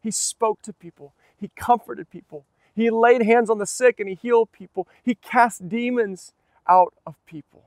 He 0.02 0.12
spoke 0.12 0.62
to 0.62 0.72
people. 0.72 1.14
He 1.40 1.50
comforted 1.56 2.10
people. 2.10 2.46
He 2.76 2.90
laid 2.90 3.24
hands 3.24 3.50
on 3.50 3.58
the 3.58 3.66
sick 3.66 4.00
and 4.00 4.10
he 4.10 4.16
healed 4.16 4.52
people. 4.52 4.88
He 5.04 5.16
cast 5.16 5.70
demons 5.70 6.34
out 6.68 6.94
of 7.06 7.16
people. 7.26 7.64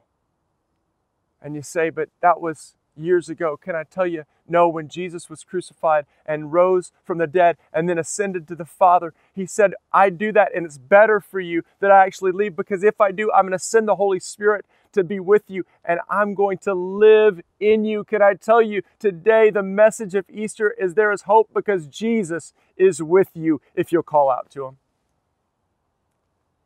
And 1.40 1.54
you 1.54 1.62
say, 1.62 1.90
but 1.90 2.10
that 2.20 2.40
was 2.40 2.74
years 2.96 3.28
ago. 3.28 3.56
Can 3.56 3.74
I 3.76 3.84
tell 3.84 4.06
you, 4.06 4.24
no, 4.48 4.68
when 4.68 4.88
Jesus 4.88 5.30
was 5.30 5.44
crucified 5.44 6.04
and 6.26 6.52
rose 6.52 6.92
from 7.04 7.18
the 7.18 7.26
dead 7.26 7.56
and 7.72 7.88
then 7.88 7.98
ascended 7.98 8.48
to 8.48 8.56
the 8.56 8.64
Father, 8.64 9.14
he 9.34 9.46
said, 9.46 9.74
I 9.92 10.10
do 10.10 10.32
that 10.32 10.54
and 10.54 10.66
it's 10.66 10.78
better 10.78 11.20
for 11.20 11.40
you 11.40 11.62
that 11.80 11.90
I 11.90 12.04
actually 12.04 12.32
leave 12.32 12.56
because 12.56 12.82
if 12.82 13.00
I 13.00 13.12
do, 13.12 13.30
I'm 13.32 13.44
going 13.44 13.52
to 13.52 13.58
send 13.58 13.88
the 13.88 13.96
Holy 13.96 14.20
Spirit 14.20 14.66
to 14.92 15.04
be 15.04 15.20
with 15.20 15.44
you 15.48 15.64
and 15.84 16.00
I'm 16.08 16.34
going 16.34 16.58
to 16.58 16.74
live 16.74 17.40
in 17.60 17.84
you. 17.84 18.04
Can 18.04 18.22
I 18.22 18.34
tell 18.34 18.62
you 18.62 18.82
today 18.98 19.50
the 19.50 19.62
message 19.62 20.14
of 20.14 20.28
Easter 20.30 20.70
is 20.78 20.94
there 20.94 21.12
is 21.12 21.22
hope 21.22 21.50
because 21.54 21.86
Jesus 21.86 22.52
is 22.76 23.02
with 23.02 23.30
you 23.34 23.60
if 23.74 23.92
you'll 23.92 24.02
call 24.02 24.30
out 24.30 24.50
to 24.50 24.66
him. 24.66 24.76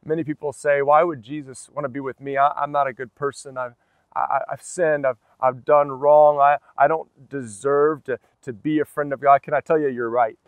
Many 0.04 0.24
people 0.24 0.52
say, 0.52 0.82
Why 0.82 1.04
would 1.04 1.22
Jesus 1.22 1.70
want 1.72 1.84
to 1.84 1.88
be 1.88 2.00
with 2.00 2.20
me? 2.20 2.36
I, 2.36 2.62
am 2.62 2.72
not 2.72 2.88
a 2.88 2.92
good 2.92 3.14
person. 3.14 3.56
I've, 3.56 3.74
I, 4.14 4.40
have 4.50 4.62
sinned. 4.62 5.06
I've, 5.06 5.18
I've 5.40 5.64
done 5.64 5.92
wrong. 5.92 6.38
I, 6.38 6.58
I 6.76 6.88
don't 6.88 7.08
deserve 7.28 8.04
to, 8.04 8.18
to 8.42 8.52
be 8.52 8.80
a 8.80 8.84
friend 8.84 9.12
of 9.12 9.20
God. 9.20 9.42
Can 9.42 9.54
I 9.54 9.60
tell 9.60 9.78
you, 9.78 9.88
you're 9.88 10.10
right? 10.10 10.38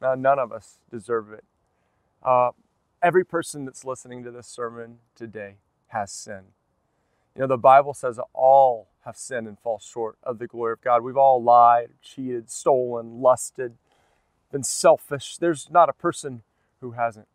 None 0.00 0.38
of 0.38 0.52
us 0.52 0.78
deserve 0.90 1.32
it. 1.32 1.44
Uh, 2.22 2.50
every 3.02 3.24
person 3.24 3.64
that's 3.64 3.84
listening 3.84 4.22
to 4.24 4.30
this 4.30 4.46
sermon 4.46 4.98
today 5.14 5.56
has 5.88 6.12
sinned. 6.12 6.52
You 7.34 7.42
know, 7.42 7.48
the 7.48 7.58
Bible 7.58 7.94
says 7.94 8.20
all 8.32 8.88
have 9.04 9.16
sinned 9.16 9.48
and 9.48 9.58
fall 9.58 9.78
short 9.78 10.16
of 10.22 10.38
the 10.38 10.46
glory 10.46 10.72
of 10.72 10.82
God. 10.82 11.02
We've 11.02 11.16
all 11.16 11.42
lied, 11.42 11.90
cheated, 12.02 12.50
stolen, 12.50 13.20
lusted, 13.20 13.74
been 14.52 14.62
selfish. 14.62 15.36
There's 15.36 15.68
not 15.70 15.88
a 15.88 15.92
person 15.92 16.42
who 16.80 16.92
hasn't. 16.92 17.26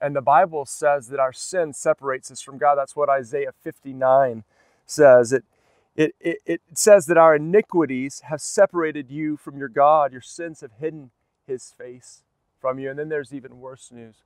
And 0.00 0.14
the 0.14 0.22
Bible 0.22 0.64
says 0.64 1.08
that 1.08 1.20
our 1.20 1.32
sin 1.32 1.72
separates 1.72 2.30
us 2.30 2.40
from 2.40 2.56
God. 2.56 2.76
That's 2.76 2.96
what 2.96 3.08
Isaiah 3.08 3.52
59 3.62 4.44
says. 4.86 5.32
It, 5.32 5.44
it, 5.96 6.14
it, 6.20 6.38
it 6.46 6.60
says 6.74 7.06
that 7.06 7.16
our 7.18 7.34
iniquities 7.34 8.20
have 8.20 8.40
separated 8.40 9.10
you 9.10 9.36
from 9.36 9.58
your 9.58 9.68
God. 9.68 10.12
Your 10.12 10.20
sins 10.20 10.60
have 10.60 10.72
hidden 10.78 11.10
his 11.46 11.72
face 11.76 12.22
from 12.60 12.78
you. 12.78 12.90
And 12.90 12.98
then 12.98 13.08
there's 13.08 13.34
even 13.34 13.58
worse 13.60 13.90
news. 13.92 14.22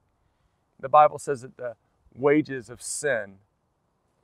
The 0.78 0.88
Bible 0.90 1.18
says 1.18 1.42
that 1.42 1.56
the 1.56 1.74
wages 2.14 2.68
of 2.68 2.82
sin 2.82 3.36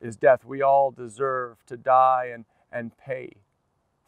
is 0.01 0.17
death. 0.17 0.45
We 0.45 0.63
all 0.63 0.91
deserve 0.91 1.65
to 1.67 1.77
die 1.77 2.31
and, 2.33 2.45
and 2.73 2.97
pay 2.97 3.37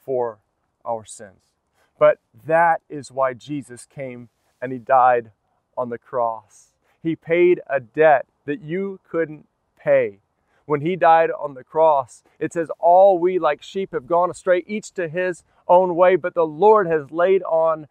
for 0.05 0.39
our 0.85 1.05
sins. 1.05 1.55
But 1.99 2.19
that 2.47 2.81
is 2.89 3.13
why 3.13 3.35
Jesus 3.35 3.87
came 3.87 4.29
and 4.61 4.73
he 4.73 4.79
died 4.79 5.33
on 5.77 5.91
the 5.91 5.99
cross. 5.99 6.73
He 7.03 7.17
paid 7.17 7.61
a 7.69 7.81
debt 7.81 8.27
that 8.47 8.61
you 8.61 9.01
couldn't 9.09 9.47
pay. 9.79 10.21
When 10.67 10.83
he 10.83 10.97
died 10.97 11.31
on 11.31 11.55
the 11.55 11.65
cross, 11.65 12.23
it 12.39 12.53
says, 12.53 12.71
All 12.79 13.19
we 13.19 13.39
like 13.39 13.63
sheep 13.63 13.93
have 13.93 14.07
gone 14.07 14.31
astray, 14.31 14.65
each 14.67 14.93
to 14.93 15.09
his 15.09 15.43
own 15.67 15.97
way, 15.97 16.17
but 16.17 16.35
the 16.35 16.47
Lord 16.47 16.87
has 16.87 17.11
laid 17.11 17.43
on 17.43 17.89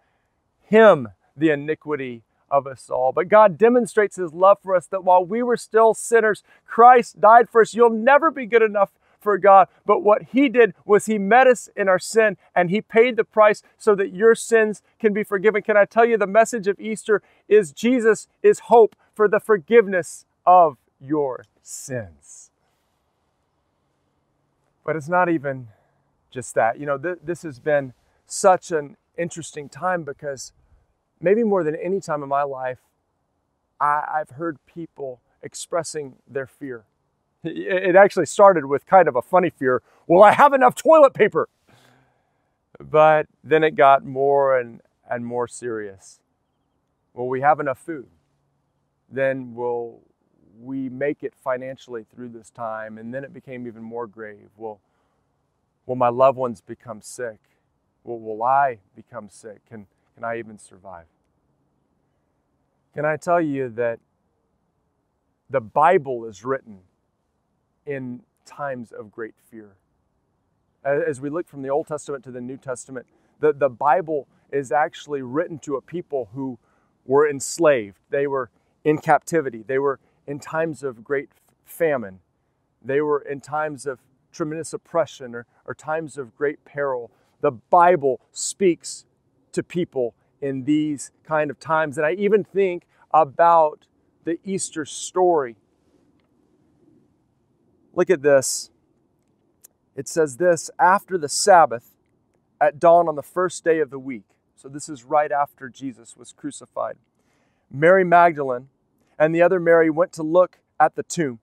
him 0.61 1.09
the 1.35 1.49
iniquity 1.49 2.23
of 2.51 2.67
us 2.67 2.89
all. 2.89 3.11
But 3.11 3.29
God 3.29 3.57
demonstrates 3.57 4.15
his 4.15 4.33
love 4.33 4.57
for 4.61 4.75
us 4.75 4.87
that 4.87 5.03
while 5.03 5.23
we 5.23 5.43
were 5.43 5.57
still 5.57 5.93
sinners, 5.93 6.43
Christ 6.65 7.19
died 7.19 7.49
for 7.49 7.61
us. 7.61 7.73
You'll 7.73 7.89
never 7.89 8.31
be 8.31 8.45
good 8.45 8.61
enough 8.61 8.91
for 9.19 9.37
God. 9.37 9.67
But 9.85 10.01
what 10.01 10.23
he 10.31 10.49
did 10.49 10.73
was 10.85 11.05
he 11.05 11.17
met 11.17 11.47
us 11.47 11.69
in 11.75 11.89
our 11.89 11.99
sin 11.99 12.37
and 12.55 12.69
he 12.69 12.81
paid 12.81 13.17
the 13.17 13.23
price 13.23 13.61
so 13.77 13.95
that 13.95 14.13
your 14.13 14.35
sins 14.35 14.81
can 14.99 15.13
be 15.13 15.23
forgiven. 15.23 15.61
Can 15.61 15.77
I 15.77 15.85
tell 15.85 16.05
you 16.05 16.17
the 16.17 16.27
message 16.27 16.67
of 16.67 16.79
Easter 16.79 17.21
is 17.47 17.71
Jesus 17.71 18.27
is 18.41 18.59
hope 18.59 18.95
for 19.13 19.27
the 19.27 19.39
forgiveness 19.39 20.25
of 20.45 20.77
your 20.99 21.45
sins. 21.61 22.51
But 24.85 24.95
it's 24.95 25.09
not 25.09 25.29
even 25.29 25.67
just 26.31 26.55
that. 26.55 26.79
You 26.79 26.85
know, 26.85 26.97
th- 26.97 27.19
this 27.23 27.43
has 27.43 27.59
been 27.59 27.93
such 28.25 28.71
an 28.71 28.97
interesting 29.17 29.69
time 29.69 30.03
because 30.03 30.53
maybe 31.21 31.43
more 31.43 31.63
than 31.63 31.75
any 31.75 31.99
time 31.99 32.23
in 32.23 32.29
my 32.29 32.43
life, 32.43 32.79
I, 33.79 34.03
I've 34.15 34.31
heard 34.31 34.57
people 34.65 35.21
expressing 35.41 36.15
their 36.27 36.47
fear. 36.47 36.85
It 37.43 37.95
actually 37.95 38.25
started 38.25 38.65
with 38.65 38.85
kind 38.85 39.07
of 39.07 39.15
a 39.15 39.21
funny 39.21 39.49
fear 39.49 39.81
will 40.07 40.23
I 40.23 40.31
have 40.33 40.53
enough 40.53 40.75
toilet 40.75 41.13
paper? 41.13 41.47
But 42.79 43.27
then 43.43 43.63
it 43.63 43.75
got 43.75 44.03
more 44.03 44.57
and, 44.57 44.81
and 45.09 45.25
more 45.25 45.47
serious. 45.47 46.19
Will 47.13 47.27
we 47.29 47.41
have 47.41 47.59
enough 47.59 47.77
food? 47.77 48.07
Then 49.11 49.53
will 49.53 50.01
we 50.59 50.89
make 50.89 51.23
it 51.23 51.33
financially 51.43 52.05
through 52.13 52.29
this 52.29 52.49
time? 52.49 52.97
And 52.97 53.13
then 53.13 53.23
it 53.23 53.33
became 53.33 53.67
even 53.67 53.83
more 53.83 54.07
grave. 54.07 54.49
Will, 54.57 54.79
will 55.85 55.95
my 55.95 56.09
loved 56.09 56.37
ones 56.37 56.61
become 56.61 57.01
sick? 57.01 57.39
Will, 58.03 58.19
will 58.19 58.43
I 58.43 58.79
become 58.95 59.29
sick? 59.29 59.59
Can, 59.67 59.87
can 60.19 60.25
I 60.25 60.37
even 60.37 60.59
survive? 60.59 61.05
Can 62.93 63.05
I 63.05 63.15
tell 63.15 63.39
you 63.39 63.69
that 63.69 63.99
the 65.49 65.61
Bible 65.61 66.25
is 66.25 66.43
written 66.43 66.79
in 67.85 68.23
times 68.45 68.91
of 68.91 69.13
great 69.13 69.35
fear? 69.49 69.77
As 70.83 71.21
we 71.21 71.29
look 71.29 71.47
from 71.47 71.61
the 71.61 71.69
Old 71.69 71.87
Testament 71.87 72.25
to 72.25 72.31
the 72.31 72.41
New 72.41 72.57
Testament, 72.57 73.05
the, 73.39 73.53
the 73.53 73.69
Bible 73.69 74.27
is 74.51 74.73
actually 74.73 75.21
written 75.21 75.57
to 75.59 75.77
a 75.77 75.81
people 75.81 76.27
who 76.33 76.59
were 77.05 77.29
enslaved. 77.29 77.99
They 78.09 78.27
were 78.27 78.49
in 78.83 78.97
captivity. 78.97 79.63
They 79.65 79.79
were 79.79 80.01
in 80.27 80.39
times 80.39 80.83
of 80.83 81.01
great 81.01 81.29
famine. 81.63 82.19
They 82.83 82.99
were 82.99 83.21
in 83.21 83.39
times 83.39 83.85
of 83.85 83.99
tremendous 84.33 84.73
oppression 84.73 85.33
or, 85.33 85.45
or 85.65 85.73
times 85.73 86.17
of 86.17 86.35
great 86.35 86.65
peril. 86.65 87.09
The 87.39 87.51
Bible 87.51 88.19
speaks 88.33 89.05
to 89.53 89.63
people 89.63 90.15
in 90.41 90.63
these 90.63 91.11
kind 91.23 91.51
of 91.51 91.59
times. 91.59 91.97
And 91.97 92.05
I 92.05 92.13
even 92.13 92.43
think 92.43 92.83
about 93.11 93.85
the 94.23 94.39
Easter 94.43 94.85
story. 94.85 95.55
Look 97.93 98.09
at 98.09 98.21
this. 98.21 98.69
It 99.95 100.07
says 100.07 100.37
this 100.37 100.69
after 100.79 101.17
the 101.17 101.29
Sabbath, 101.29 101.95
at 102.61 102.79
dawn 102.79 103.07
on 103.07 103.15
the 103.15 103.23
first 103.23 103.63
day 103.63 103.79
of 103.79 103.89
the 103.89 103.99
week. 103.99 104.25
So 104.55 104.67
this 104.67 104.89
is 104.89 105.03
right 105.03 105.31
after 105.31 105.69
Jesus 105.69 106.17
was 106.17 106.33
crucified. 106.33 106.97
Mary 107.71 108.03
Magdalene 108.03 108.67
and 109.17 109.33
the 109.33 109.41
other 109.41 109.59
Mary 109.59 109.89
went 109.89 110.11
to 110.13 110.23
look 110.23 110.59
at 110.79 110.95
the 110.95 111.03
tomb. 111.03 111.39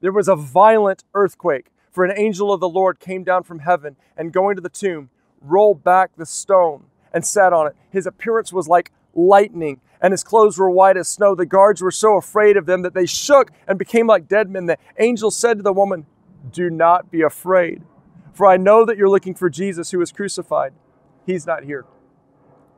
There 0.00 0.12
was 0.12 0.28
a 0.28 0.36
violent 0.36 1.04
earthquake, 1.14 1.68
for 1.90 2.04
an 2.04 2.18
angel 2.18 2.52
of 2.52 2.60
the 2.60 2.68
Lord 2.68 3.00
came 3.00 3.24
down 3.24 3.42
from 3.42 3.60
heaven 3.60 3.96
and 4.16 4.32
going 4.32 4.56
to 4.56 4.62
the 4.62 4.68
tomb, 4.68 5.08
rolled 5.40 5.82
back 5.82 6.10
the 6.16 6.26
stone 6.26 6.84
and 7.16 7.24
sat 7.24 7.54
on 7.54 7.66
it. 7.66 7.74
His 7.90 8.06
appearance 8.06 8.52
was 8.52 8.68
like 8.68 8.92
lightning, 9.14 9.80
and 10.02 10.12
his 10.12 10.22
clothes 10.22 10.58
were 10.58 10.68
white 10.68 10.98
as 10.98 11.08
snow. 11.08 11.34
The 11.34 11.46
guards 11.46 11.80
were 11.80 11.90
so 11.90 12.18
afraid 12.18 12.58
of 12.58 12.66
them 12.66 12.82
that 12.82 12.92
they 12.92 13.06
shook 13.06 13.50
and 13.66 13.78
became 13.78 14.06
like 14.06 14.28
dead 14.28 14.50
men. 14.50 14.66
The 14.66 14.76
angel 14.98 15.30
said 15.30 15.56
to 15.56 15.62
the 15.62 15.72
woman, 15.72 16.04
Do 16.52 16.68
not 16.68 17.10
be 17.10 17.22
afraid, 17.22 17.82
for 18.34 18.46
I 18.46 18.58
know 18.58 18.84
that 18.84 18.98
you're 18.98 19.08
looking 19.08 19.34
for 19.34 19.48
Jesus 19.48 19.92
who 19.92 19.98
was 19.98 20.12
crucified. 20.12 20.74
He's 21.24 21.46
not 21.46 21.64
here. 21.64 21.86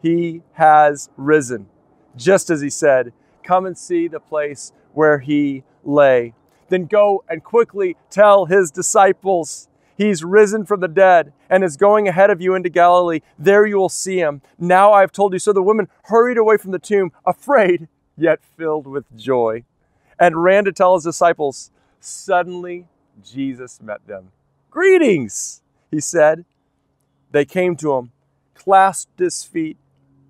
he 0.00 0.42
has 0.52 1.10
risen. 1.16 1.66
Just 2.14 2.48
as 2.48 2.60
he 2.60 2.70
said, 2.70 3.12
Come 3.42 3.66
and 3.66 3.76
see 3.76 4.06
the 4.06 4.20
place 4.20 4.72
where 4.92 5.18
he 5.18 5.64
lay. 5.82 6.34
Then 6.68 6.84
go 6.86 7.24
and 7.28 7.42
quickly 7.42 7.96
tell 8.08 8.46
his 8.46 8.70
disciples, 8.70 9.68
He's 9.98 10.22
risen 10.22 10.64
from 10.64 10.78
the 10.78 10.86
dead 10.86 11.32
and 11.50 11.64
is 11.64 11.76
going 11.76 12.06
ahead 12.06 12.30
of 12.30 12.40
you 12.40 12.54
into 12.54 12.68
Galilee. 12.68 13.18
There 13.36 13.66
you 13.66 13.78
will 13.78 13.88
see 13.88 14.18
him. 14.18 14.42
Now 14.56 14.92
I 14.92 15.00
have 15.00 15.10
told 15.10 15.32
you. 15.32 15.40
So 15.40 15.52
the 15.52 15.60
women 15.60 15.88
hurried 16.04 16.38
away 16.38 16.56
from 16.56 16.70
the 16.70 16.78
tomb, 16.78 17.10
afraid, 17.26 17.88
yet 18.16 18.38
filled 18.56 18.86
with 18.86 19.04
joy, 19.16 19.64
and 20.16 20.44
ran 20.44 20.64
to 20.66 20.72
tell 20.72 20.94
his 20.94 21.02
disciples. 21.02 21.72
Suddenly, 21.98 22.86
Jesus 23.24 23.82
met 23.82 24.06
them. 24.06 24.30
Greetings, 24.70 25.62
he 25.90 26.00
said. 26.00 26.44
They 27.32 27.44
came 27.44 27.74
to 27.76 27.94
him, 27.94 28.12
clasped 28.54 29.18
his 29.18 29.42
feet, 29.42 29.78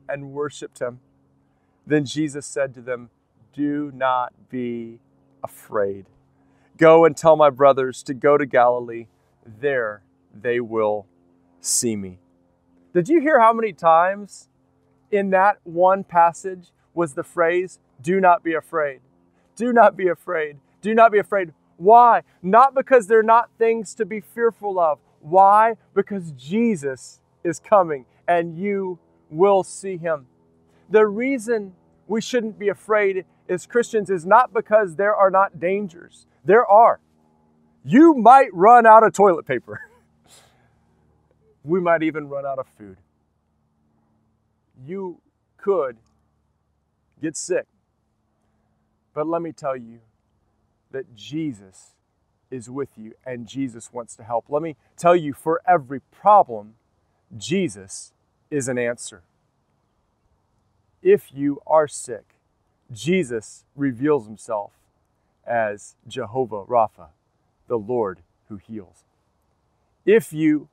and 0.08 0.32
worshiped 0.32 0.78
him. 0.78 1.00
Then 1.86 2.06
Jesus 2.06 2.46
said 2.46 2.72
to 2.72 2.80
them, 2.80 3.10
Do 3.52 3.92
not 3.94 4.32
be 4.48 5.00
afraid. 5.44 6.06
Go 6.78 7.04
and 7.04 7.14
tell 7.14 7.36
my 7.36 7.50
brothers 7.50 8.02
to 8.04 8.14
go 8.14 8.38
to 8.38 8.46
Galilee. 8.46 9.08
There 9.60 10.02
they 10.34 10.60
will 10.60 11.06
see 11.60 11.96
me. 11.96 12.18
Did 12.94 13.08
you 13.08 13.20
hear 13.20 13.40
how 13.40 13.52
many 13.52 13.72
times 13.72 14.48
in 15.10 15.30
that 15.30 15.58
one 15.64 16.04
passage 16.04 16.72
was 16.94 17.14
the 17.14 17.22
phrase, 17.22 17.78
Do 18.00 18.20
not 18.20 18.42
be 18.42 18.54
afraid? 18.54 19.00
Do 19.56 19.72
not 19.72 19.96
be 19.96 20.08
afraid. 20.08 20.58
Do 20.80 20.94
not 20.94 21.12
be 21.12 21.18
afraid. 21.18 21.52
Why? 21.76 22.22
Not 22.42 22.74
because 22.74 23.06
they're 23.06 23.22
not 23.22 23.50
things 23.58 23.94
to 23.96 24.04
be 24.04 24.20
fearful 24.20 24.78
of. 24.78 24.98
Why? 25.20 25.76
Because 25.94 26.32
Jesus 26.32 27.20
is 27.44 27.58
coming 27.58 28.04
and 28.26 28.56
you 28.58 28.98
will 29.30 29.62
see 29.62 29.96
him. 29.96 30.26
The 30.90 31.06
reason 31.06 31.74
we 32.06 32.20
shouldn't 32.20 32.58
be 32.58 32.68
afraid 32.68 33.24
as 33.48 33.66
Christians 33.66 34.10
is 34.10 34.24
not 34.24 34.52
because 34.52 34.96
there 34.96 35.14
are 35.14 35.30
not 35.30 35.60
dangers. 35.60 36.26
There 36.44 36.66
are. 36.66 37.00
You 37.90 38.12
might 38.12 38.52
run 38.52 38.84
out 38.84 39.02
of 39.02 39.14
toilet 39.14 39.46
paper. 39.46 39.80
we 41.64 41.80
might 41.80 42.02
even 42.02 42.28
run 42.28 42.44
out 42.44 42.58
of 42.58 42.66
food. 42.66 42.98
You 44.84 45.22
could 45.56 45.96
get 47.22 47.34
sick. 47.34 47.64
But 49.14 49.26
let 49.26 49.40
me 49.40 49.52
tell 49.52 49.74
you 49.74 50.00
that 50.90 51.14
Jesus 51.14 51.94
is 52.50 52.68
with 52.68 52.90
you 52.98 53.14
and 53.24 53.48
Jesus 53.48 53.90
wants 53.90 54.14
to 54.16 54.22
help. 54.22 54.44
Let 54.50 54.60
me 54.60 54.76
tell 54.98 55.16
you 55.16 55.32
for 55.32 55.62
every 55.66 56.00
problem, 56.00 56.74
Jesus 57.38 58.12
is 58.50 58.68
an 58.68 58.76
answer. 58.76 59.22
If 61.02 61.32
you 61.32 61.62
are 61.66 61.88
sick, 61.88 62.34
Jesus 62.92 63.64
reveals 63.74 64.26
himself 64.26 64.72
as 65.46 65.96
Jehovah 66.06 66.64
Rapha, 66.64 67.08
the 67.68 67.78
Lord 67.78 68.20
who 68.48 68.56
heals. 68.56 69.04
If 70.04 70.32
you 70.32 70.68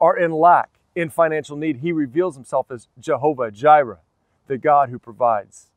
are 0.00 0.16
in 0.16 0.32
lack, 0.32 0.70
in 0.94 1.10
financial 1.10 1.56
need, 1.56 1.78
he 1.78 1.92
reveals 1.92 2.34
himself 2.34 2.70
as 2.70 2.88
Jehovah 2.98 3.50
Jireh, 3.50 4.00
the 4.46 4.58
God 4.58 4.88
who 4.90 4.98
provides. 4.98 5.70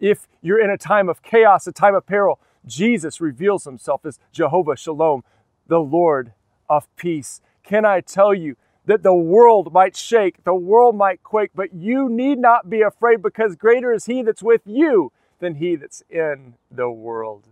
If 0.00 0.26
you're 0.42 0.62
in 0.62 0.70
a 0.70 0.78
time 0.78 1.08
of 1.08 1.22
chaos, 1.22 1.66
a 1.66 1.72
time 1.72 1.94
of 1.94 2.06
peril, 2.06 2.40
Jesus 2.66 3.20
reveals 3.20 3.64
himself 3.64 4.04
as 4.04 4.18
Jehovah 4.32 4.76
Shalom, 4.76 5.22
the 5.66 5.78
Lord 5.78 6.32
of 6.68 6.94
peace. 6.96 7.40
Can 7.62 7.84
I 7.84 8.00
tell 8.00 8.34
you 8.34 8.56
that 8.86 9.02
the 9.02 9.14
world 9.14 9.72
might 9.72 9.96
shake, 9.96 10.44
the 10.44 10.54
world 10.54 10.96
might 10.96 11.22
quake, 11.22 11.50
but 11.54 11.74
you 11.74 12.08
need 12.08 12.38
not 12.38 12.68
be 12.68 12.82
afraid 12.82 13.22
because 13.22 13.56
greater 13.56 13.92
is 13.92 14.06
he 14.06 14.22
that's 14.22 14.42
with 14.42 14.62
you 14.66 15.12
than 15.38 15.54
he 15.54 15.76
that's 15.76 16.02
in 16.10 16.54
the 16.70 16.90
world. 16.90 17.48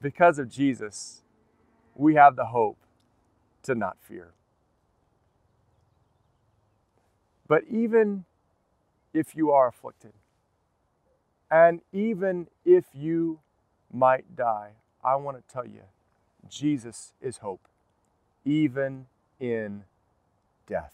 Because 0.00 0.38
of 0.38 0.48
Jesus, 0.48 1.22
we 1.98 2.14
have 2.14 2.36
the 2.36 2.46
hope 2.46 2.78
to 3.64 3.74
not 3.74 3.98
fear. 4.00 4.32
But 7.46 7.64
even 7.68 8.24
if 9.12 9.34
you 9.34 9.50
are 9.50 9.68
afflicted, 9.68 10.12
and 11.50 11.80
even 11.92 12.46
if 12.64 12.84
you 12.94 13.40
might 13.92 14.36
die, 14.36 14.72
I 15.02 15.16
want 15.16 15.36
to 15.38 15.52
tell 15.52 15.66
you, 15.66 15.82
Jesus 16.48 17.14
is 17.20 17.38
hope, 17.38 17.66
even 18.44 19.06
in 19.40 19.84
death. 20.66 20.92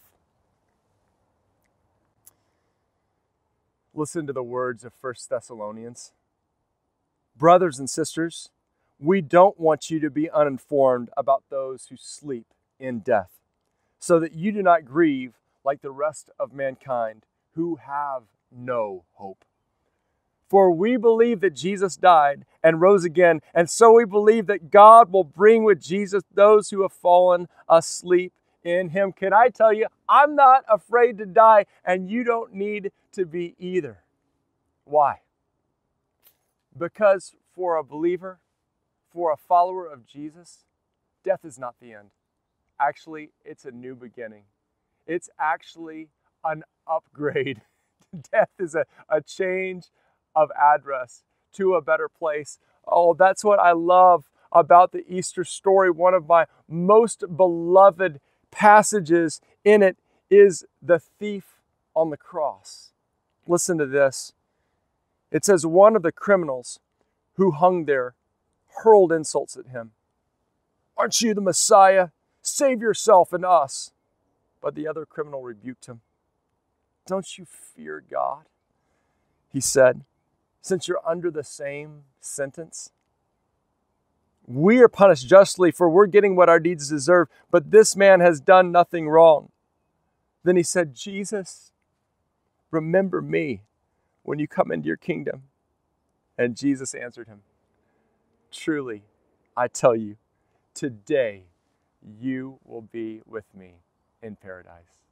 Listen 3.93 4.25
to 4.27 4.33
the 4.33 4.43
words 4.43 4.83
of 4.83 4.93
1 4.99 5.13
Thessalonians. 5.29 6.13
Brothers 7.37 7.79
and 7.79 7.89
sisters, 7.89 8.49
we 8.99 9.21
don't 9.21 9.59
want 9.59 9.89
you 9.89 9.99
to 9.99 10.09
be 10.09 10.29
uninformed 10.29 11.09
about 11.17 11.43
those 11.49 11.87
who 11.87 11.95
sleep 11.97 12.47
in 12.79 12.99
death, 12.99 13.31
so 13.99 14.19
that 14.19 14.33
you 14.33 14.51
do 14.51 14.63
not 14.63 14.85
grieve 14.85 15.33
like 15.63 15.81
the 15.81 15.91
rest 15.91 16.29
of 16.39 16.53
mankind 16.53 17.25
who 17.55 17.77
have 17.77 18.23
no 18.51 19.03
hope. 19.13 19.43
For 20.47 20.71
we 20.71 20.95
believe 20.95 21.41
that 21.41 21.55
Jesus 21.55 21.95
died 21.95 22.45
and 22.63 22.79
rose 22.79 23.03
again, 23.03 23.41
and 23.53 23.69
so 23.69 23.93
we 23.93 24.05
believe 24.05 24.47
that 24.47 24.69
God 24.71 25.11
will 25.11 25.23
bring 25.23 25.63
with 25.63 25.81
Jesus 25.81 26.23
those 26.33 26.69
who 26.69 26.83
have 26.83 26.93
fallen 26.93 27.47
asleep 27.67 28.31
in 28.63 28.89
Him. 28.89 29.11
Can 29.11 29.33
I 29.33 29.49
tell 29.49 29.73
you, 29.73 29.87
I'm 30.07 30.35
not 30.35 30.63
afraid 30.69 31.17
to 31.17 31.25
die, 31.25 31.65
and 31.83 32.09
you 32.09 32.23
don't 32.23 32.53
need 32.53 32.91
to 33.13 33.25
be 33.25 33.55
either. 33.59 33.99
Why? 34.83 35.21
Because 36.77 37.33
for 37.55 37.77
a 37.77 37.83
believer, 37.83 38.39
for 39.15 39.31
a 39.31 39.37
follower 39.37 39.87
of 39.87 40.05
Jesus, 40.05 40.65
death 41.23 41.45
is 41.45 41.57
not 41.57 41.75
the 41.79 41.93
end. 41.93 42.09
Actually, 42.77 43.29
it's 43.45 43.63
a 43.63 43.71
new 43.71 43.95
beginning. 43.95 44.43
It's 45.07 45.29
actually 45.39 46.09
an 46.43 46.63
upgrade. 46.85 47.61
death 48.31 48.49
is 48.59 48.75
a, 48.75 48.85
a 49.07 49.21
change 49.21 49.85
of 50.35 50.49
address 50.51 51.23
to 51.53 51.75
a 51.75 51.81
better 51.81 52.09
place. 52.09 52.59
Oh, 52.85 53.13
that's 53.13 53.41
what 53.41 53.57
I 53.57 53.71
love 53.71 54.25
about 54.51 54.91
the 54.91 55.05
Easter 55.07 55.45
story. 55.45 55.89
One 55.89 56.13
of 56.13 56.27
my 56.27 56.45
most 56.67 57.23
beloved 57.37 58.19
passages 58.51 59.39
in 59.63 59.81
it 59.81 59.97
is 60.29 60.65
the 60.81 60.99
thief 60.99 61.61
on 61.95 62.09
the 62.09 62.17
cross. 62.17 62.91
Listen 63.47 63.77
to 63.77 63.85
this. 63.85 64.33
It 65.31 65.45
says, 65.45 65.65
One 65.65 65.95
of 65.95 66.03
the 66.03 66.11
criminals 66.11 66.79
who 67.35 67.51
hung 67.51 67.85
there 67.85 68.15
hurled 68.83 69.11
insults 69.11 69.57
at 69.57 69.67
him. 69.67 69.91
Aren't 70.97 71.21
you 71.21 71.33
the 71.33 71.41
Messiah? 71.41 72.09
Save 72.41 72.81
yourself 72.81 73.33
and 73.33 73.45
us. 73.45 73.91
But 74.61 74.75
the 74.75 74.87
other 74.87 75.05
criminal 75.05 75.43
rebuked 75.43 75.85
him. 75.85 76.01
Don't 77.05 77.37
you 77.37 77.45
fear 77.45 78.03
God? 78.09 78.45
He 79.51 79.61
said 79.61 80.01
since 80.65 80.87
you're 80.87 81.07
under 81.07 81.29
the 81.29 81.43
same 81.43 82.05
sentence? 82.19 82.89
We 84.47 84.79
are 84.79 84.87
punished 84.87 85.27
justly, 85.27 85.69
for 85.69 85.87
we're 85.87 86.07
getting 86.07 86.35
what 86.35 86.49
our 86.49 86.59
deeds 86.59 86.89
deserve, 86.89 87.27
but 87.51 87.69
this 87.69 87.95
man 87.95 88.19
has 88.19 88.41
done 88.41 88.71
nothing 88.71 89.07
wrong. 89.07 89.49
Then 90.43 90.55
he 90.55 90.63
said, 90.63 90.95
Jesus, 90.95 91.71
remember 92.71 93.21
me 93.21 93.61
when 94.23 94.39
you 94.39 94.47
come 94.47 94.71
into 94.71 94.87
your 94.87 94.97
kingdom. 94.97 95.43
And 96.35 96.57
Jesus 96.57 96.95
answered 96.95 97.27
him, 97.27 97.41
Truly, 98.55 99.03
I 99.57 99.67
tell 99.69 99.95
you, 99.95 100.17
today 100.75 101.45
you 102.19 102.59
will 102.65 102.81
be 102.83 103.21
with 103.27 103.45
me 103.55 103.75
in 104.23 104.37
paradise. 104.37 105.03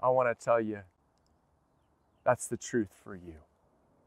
I 0.00 0.08
want 0.10 0.36
to 0.38 0.44
tell 0.44 0.60
you 0.60 0.80
that's 2.24 2.48
the 2.48 2.56
truth 2.56 2.90
for 3.04 3.16
you. 3.16 3.36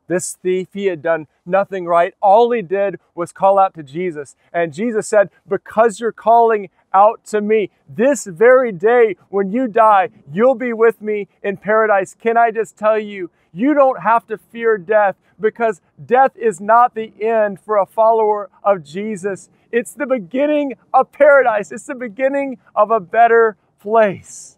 This 0.08 0.34
thief, 0.34 0.70
he 0.74 0.88
had 0.88 1.02
done 1.02 1.28
nothing 1.46 1.86
right. 1.86 2.14
All 2.22 2.52
he 2.52 2.62
did 2.62 3.00
was 3.16 3.32
call 3.32 3.58
out 3.60 3.74
to 3.76 3.84
Jesus. 3.84 4.36
And 4.52 4.74
Jesus 4.74 5.08
said, 5.08 5.30
Because 5.48 6.00
you're 6.00 6.12
calling 6.12 6.70
out 6.94 7.24
to 7.26 7.42
me, 7.42 7.70
this 7.88 8.26
very 8.26 8.72
day 8.72 9.16
when 9.30 9.52
you 9.52 9.68
die, 9.68 10.10
you'll 10.32 10.56
be 10.56 10.74
with 10.74 11.02
me 11.02 11.28
in 11.42 11.58
paradise. 11.58 12.16
Can 12.20 12.38
I 12.38 12.52
just 12.52 12.78
tell 12.78 13.00
you, 13.00 13.30
you 13.54 13.74
don't 13.74 14.02
have 14.02 14.28
to 14.28 14.38
fear 14.38 14.78
death 14.78 15.16
because 15.40 15.82
death 16.04 16.32
is 16.36 16.62
not 16.62 16.96
the 16.96 17.12
end 17.22 17.60
for 17.60 17.78
a 17.78 17.86
follower 17.86 18.50
of 18.64 18.84
Jesus. 18.84 19.50
It's 19.72 19.94
the 19.94 20.06
beginning 20.06 20.74
of 20.94 21.12
paradise, 21.12 21.72
it's 21.72 21.86
the 21.86 21.96
beginning 21.96 22.60
of 22.76 22.92
a 22.92 23.00
better 23.00 23.58
place. 23.80 24.58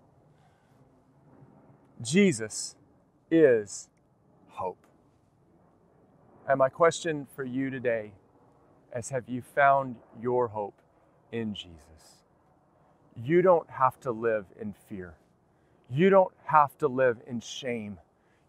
Jesus 2.02 2.76
is 3.32 3.90
hope. 4.50 4.86
And 6.48 6.60
my 6.60 6.68
question 6.68 7.26
for 7.36 7.46
you 7.46 7.70
today 7.70 8.12
is 8.94 9.10
have 9.10 9.30
you 9.30 9.42
found 9.42 9.96
your 10.20 10.50
hope 10.50 10.82
in 11.32 11.56
Jesus? 11.56 12.26
You 13.16 13.42
don't 13.42 13.70
have 13.70 13.98
to 14.02 14.12
live 14.12 14.46
in 14.60 14.74
fear. 14.90 15.16
You 15.90 16.10
don't 16.10 16.34
have 16.46 16.78
to 16.80 16.88
live 16.88 17.20
in 17.26 17.40
shame. 17.40 18.00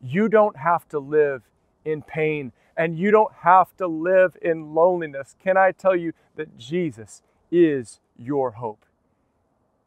You 0.01 0.29
don't 0.29 0.57
have 0.57 0.89
to 0.89 0.99
live 0.99 1.43
in 1.85 2.03
pain. 2.03 2.51
And 2.77 2.99
you 2.99 3.13
don't 3.13 3.33
have 3.43 3.77
to 3.77 3.87
live 3.87 4.37
in 4.43 4.75
loneliness. 4.75 5.37
Can 5.41 5.57
I 5.57 5.71
tell 5.71 5.95
you 5.95 6.15
that 6.35 6.59
Jesus 6.59 7.23
is 7.53 8.01
your 8.17 8.53
hope? 8.53 8.85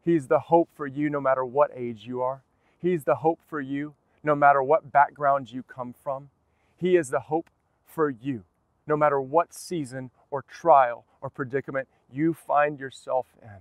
He's 0.02 0.28
the 0.28 0.40
hope 0.40 0.70
for 0.74 0.88
you 0.88 1.10
no 1.10 1.20
matter 1.20 1.44
what 1.44 1.72
age 1.76 2.06
you 2.06 2.22
are. 2.22 2.42
He's 2.80 3.04
the 3.04 3.16
hope 3.16 3.42
for 3.46 3.60
you 3.60 3.96
no 4.24 4.34
matter 4.34 4.64
what 4.64 4.94
background 4.94 5.52
you 5.52 5.62
come 5.62 5.94
from. 6.02 6.30
He 6.78 6.96
is 6.96 7.10
the 7.10 7.20
hope 7.22 7.50
for 7.88 8.10
you 8.10 8.44
no 8.88 8.96
matter 8.96 9.20
what 9.20 9.54
season 9.54 10.10
or 10.32 10.42
trial 10.42 11.06
or 11.22 11.30
predicament 11.30 11.88
you 12.12 12.34
find 12.34 12.80
yourself 12.80 13.28
in. 13.42 13.60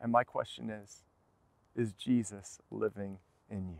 And 0.00 0.10
my 0.10 0.24
question 0.24 0.70
is 0.70 1.02
Is 1.76 1.92
Jesus 1.92 2.58
living 2.70 3.18
in 3.50 3.68
you? 3.68 3.78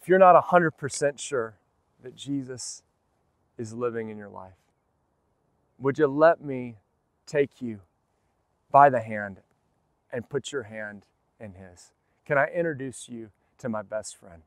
If 0.00 0.08
you're 0.08 0.18
not 0.18 0.42
100% 0.42 1.18
sure 1.18 1.58
that 2.02 2.14
Jesus 2.14 2.82
is 3.56 3.72
living 3.72 4.10
in 4.10 4.18
your 4.18 4.28
life, 4.28 4.52
would 5.78 5.98
you 5.98 6.06
let 6.06 6.42
me 6.42 6.76
take 7.26 7.62
you 7.62 7.80
by 8.70 8.90
the 8.90 9.00
hand 9.00 9.40
and 10.12 10.28
put 10.28 10.52
your 10.52 10.64
hand 10.64 11.06
in 11.40 11.54
His? 11.54 11.92
Can 12.26 12.38
I 12.38 12.46
introduce 12.46 13.08
you 13.08 13.30
to 13.58 13.68
my 13.68 13.82
best 13.82 14.16
friend? 14.16 14.42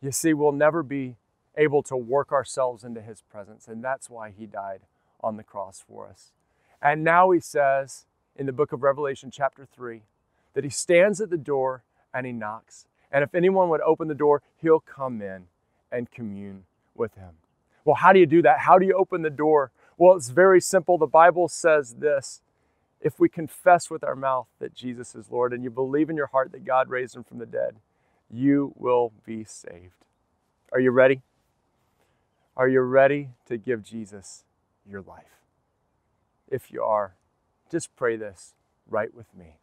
You 0.00 0.12
see, 0.12 0.34
we'll 0.34 0.52
never 0.52 0.82
be 0.82 1.16
able 1.56 1.82
to 1.84 1.96
work 1.96 2.32
ourselves 2.32 2.84
into 2.84 3.00
His 3.00 3.22
presence, 3.22 3.68
and 3.68 3.82
that's 3.82 4.10
why 4.10 4.30
He 4.30 4.46
died 4.46 4.80
on 5.20 5.36
the 5.36 5.42
cross 5.42 5.84
for 5.86 6.08
us. 6.08 6.32
And 6.82 7.02
now 7.02 7.30
He 7.30 7.40
says 7.40 8.06
in 8.36 8.46
the 8.46 8.52
book 8.52 8.72
of 8.72 8.82
Revelation, 8.82 9.30
chapter 9.30 9.66
3, 9.66 10.02
that 10.54 10.64
He 10.64 10.70
stands 10.70 11.20
at 11.20 11.30
the 11.30 11.36
door 11.36 11.82
and 12.12 12.26
He 12.26 12.32
knocks. 12.32 12.86
And 13.10 13.22
if 13.22 13.34
anyone 13.34 13.68
would 13.70 13.80
open 13.82 14.08
the 14.08 14.14
door, 14.14 14.42
He'll 14.60 14.80
come 14.80 15.22
in 15.22 15.46
and 15.90 16.10
commune 16.10 16.64
with 16.94 17.14
Him. 17.14 17.34
Well, 17.84 17.96
how 17.96 18.12
do 18.12 18.18
you 18.18 18.26
do 18.26 18.42
that? 18.42 18.60
How 18.60 18.78
do 18.78 18.86
you 18.86 18.94
open 18.94 19.22
the 19.22 19.30
door? 19.30 19.70
Well, 19.96 20.16
it's 20.16 20.28
very 20.28 20.60
simple. 20.60 20.98
The 20.98 21.06
Bible 21.06 21.48
says 21.48 21.94
this 21.98 22.42
if 23.00 23.20
we 23.20 23.28
confess 23.28 23.90
with 23.90 24.02
our 24.02 24.16
mouth 24.16 24.48
that 24.58 24.74
Jesus 24.74 25.14
is 25.14 25.30
Lord 25.30 25.52
and 25.52 25.62
you 25.62 25.70
believe 25.70 26.10
in 26.10 26.16
your 26.16 26.26
heart 26.26 26.50
that 26.52 26.64
God 26.64 26.88
raised 26.88 27.14
him 27.14 27.22
from 27.22 27.38
the 27.38 27.46
dead, 27.46 27.76
you 28.30 28.72
will 28.76 29.12
be 29.24 29.44
saved. 29.44 30.04
Are 30.72 30.80
you 30.80 30.90
ready? 30.90 31.22
Are 32.56 32.68
you 32.68 32.80
ready 32.80 33.30
to 33.46 33.58
give 33.58 33.82
Jesus 33.82 34.44
your 34.88 35.02
life? 35.02 35.42
If 36.48 36.70
you 36.70 36.82
are, 36.82 37.16
just 37.70 37.94
pray 37.96 38.16
this 38.16 38.54
right 38.88 39.12
with 39.12 39.34
me. 39.36 39.58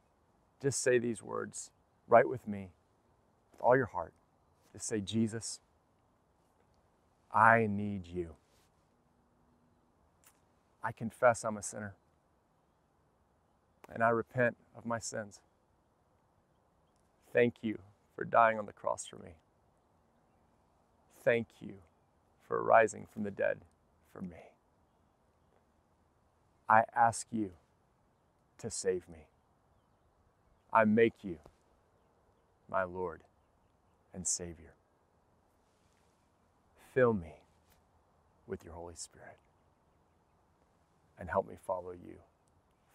Just 0.62 0.82
say 0.82 1.00
these 1.00 1.24
words 1.24 1.72
right 2.08 2.28
with 2.28 2.48
me 2.48 2.70
with 3.52 3.62
all 3.62 3.76
your 3.76 3.88
heart. 3.88 4.14
Just 4.74 4.88
say, 4.88 5.00
Jesus, 5.00 5.60
I 7.34 7.68
need 7.68 8.06
you. 8.06 8.36
I 10.84 10.92
confess 10.92 11.44
I'm 11.44 11.58
a 11.58 11.64
sinner 11.64 11.96
and 13.92 14.04
I 14.04 14.10
repent 14.10 14.56
of 14.78 14.86
my 14.86 15.00
sins. 15.00 15.40
Thank 17.32 17.56
you 17.62 17.80
for 18.16 18.24
dying 18.24 18.60
on 18.60 18.68
the 18.68 18.74
cross 18.74 19.08
for 19.08 19.18
me. 19.18 19.32
Thank 21.24 21.48
you 21.60 21.76
for 22.54 22.62
rising 22.62 23.08
from 23.12 23.24
the 23.24 23.32
dead 23.32 23.62
for 24.12 24.22
me. 24.22 24.52
I 26.70 26.84
ask 26.96 27.26
you 27.32 27.54
to 28.60 28.70
save 28.70 29.10
me. 29.10 29.26
I 30.72 30.86
make 30.86 31.24
you 31.24 31.40
my 32.70 32.84
Lord 32.84 33.22
and 34.14 34.28
Savior. 34.28 34.76
Fill 36.94 37.14
me 37.14 37.42
with 38.46 38.64
your 38.64 38.76
Holy 38.76 38.94
Spirit 38.96 39.40
and 41.18 41.28
help 41.28 41.50
me 41.50 41.56
follow 41.66 41.92
you 41.92 42.18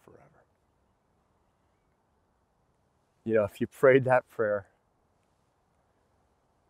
forever. 0.05 0.45
You 3.25 3.33
know, 3.33 3.43
if 3.43 3.59
you 3.59 3.67
prayed 3.67 4.05
that 4.05 4.29
prayer, 4.29 4.67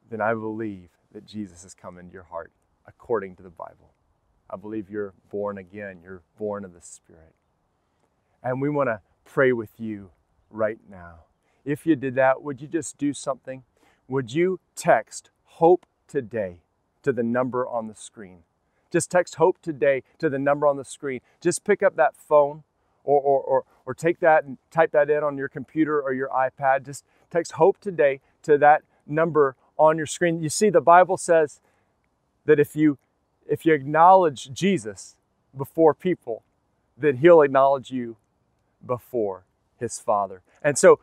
then 0.10 0.21
I 0.21 0.34
believe 0.34 0.89
that 1.12 1.28
Jesus 1.28 1.62
has 1.62 1.75
come 1.75 1.99
into 1.99 2.13
your 2.13 2.23
heart 2.23 2.52
according 2.89 3.36
to 3.38 3.43
the 3.43 3.49
Bible. 3.49 3.93
I 4.49 4.58
believe 4.58 4.89
you're 4.89 5.13
born 5.30 5.58
again, 5.58 5.99
you're 6.04 6.23
born 6.38 6.65
of 6.65 6.73
the 6.73 6.82
Spirit. 6.82 7.36
And 8.43 8.62
we 8.62 8.69
want 8.69 8.89
to 8.89 9.02
pray 9.23 9.54
with 9.54 9.80
you 9.80 10.10
right 10.49 10.80
now. 10.89 11.25
If 11.63 11.86
you 11.86 11.95
did 11.95 12.15
that, 12.15 12.41
would 12.41 12.62
you 12.62 12.67
just 12.67 12.97
do 12.97 13.13
something? 13.13 13.63
Would 14.08 14.34
you 14.34 14.60
text 14.75 15.30
hope 15.43 15.86
today 16.08 16.62
to 17.04 17.13
the 17.13 17.21
number 17.21 17.67
on 17.67 17.88
the 17.88 17.95
screen? 17.95 18.39
Just 18.91 19.12
text 19.12 19.36
hope 19.36 19.62
today 19.62 20.02
to 20.17 20.30
the 20.30 20.39
number 20.39 20.65
on 20.65 20.78
the 20.78 20.86
screen. 20.86 21.21
Just 21.39 21.63
pick 21.63 21.84
up 21.84 21.95
that 21.97 22.15
phone 22.15 22.63
or, 23.04 23.21
or, 23.21 23.41
or, 23.41 23.65
or 23.86 23.93
take 23.93 24.19
that 24.21 24.45
and 24.45 24.58
type 24.71 24.91
that 24.93 25.12
in 25.12 25.23
on 25.23 25.38
your 25.38 25.49
computer 25.49 26.02
or 26.02 26.12
your 26.12 26.30
iPad. 26.30 26.86
Just 26.86 27.06
text 27.30 27.52
hope 27.54 27.80
today 27.80 28.21
to 28.41 28.58
that 28.58 28.82
number 29.06 29.56
on 29.78 29.97
your 29.97 30.08
screen. 30.08 30.41
You 30.41 30.49
see, 30.49 30.71
the 30.71 30.82
Bible 30.82 31.17
says 31.17 31.62
that 32.45 32.60
if 32.60 32.75
you 32.75 32.97
if 33.47 33.65
you 33.65 33.73
acknowledge 33.73 34.52
Jesus 34.54 35.15
before 35.58 35.93
people, 35.93 36.43
then 36.97 37.17
he'll 37.17 37.41
acknowledge 37.41 37.89
you 37.89 38.17
before 38.86 39.43
his 39.80 39.99
Father. 39.99 40.41
And 40.62 40.78
so 40.78 40.99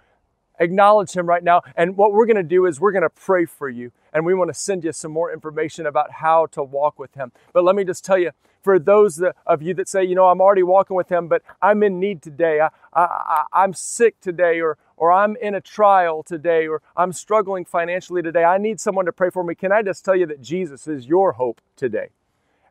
acknowledge 0.58 1.12
him 1.12 1.26
right 1.26 1.42
now. 1.42 1.62
And 1.76 1.96
what 1.96 2.12
we're 2.12 2.26
going 2.26 2.36
to 2.36 2.42
do 2.42 2.66
is 2.66 2.80
we're 2.80 2.92
going 2.92 3.02
to 3.02 3.10
pray 3.10 3.44
for 3.46 3.68
you 3.68 3.92
and 4.12 4.24
we 4.24 4.34
want 4.34 4.48
to 4.48 4.54
send 4.54 4.84
you 4.84 4.92
some 4.92 5.12
more 5.12 5.32
information 5.32 5.86
about 5.86 6.12
how 6.12 6.46
to 6.46 6.62
walk 6.62 6.98
with 6.98 7.14
him. 7.14 7.32
But 7.52 7.64
let 7.64 7.76
me 7.76 7.84
just 7.84 8.04
tell 8.04 8.18
you, 8.18 8.30
for 8.62 8.78
those 8.78 9.22
of 9.46 9.62
you 9.62 9.74
that 9.74 9.88
say, 9.88 10.02
you 10.02 10.14
know, 10.14 10.26
I'm 10.26 10.40
already 10.40 10.62
walking 10.62 10.96
with 10.96 11.08
him, 11.08 11.28
but 11.28 11.42
I'm 11.62 11.82
in 11.82 12.00
need 12.00 12.20
today, 12.22 12.60
I, 12.60 12.70
I, 12.92 13.02
I, 13.02 13.44
I, 13.52 13.64
am 13.64 13.74
sick 13.74 14.20
today, 14.20 14.60
or, 14.60 14.76
or 14.96 15.12
I'm 15.12 15.36
in 15.36 15.54
a 15.54 15.60
trial 15.60 16.22
today, 16.22 16.66
or 16.66 16.82
I'm 16.96 17.12
struggling 17.12 17.64
financially 17.64 18.22
today, 18.22 18.44
I 18.44 18.58
need 18.58 18.80
someone 18.80 19.04
to 19.06 19.12
pray 19.12 19.30
for 19.30 19.44
me. 19.44 19.54
Can 19.54 19.72
I 19.72 19.82
just 19.82 20.04
tell 20.04 20.16
you 20.16 20.26
that 20.26 20.40
Jesus 20.40 20.86
is 20.86 21.06
your 21.06 21.32
hope 21.32 21.60
today? 21.76 22.08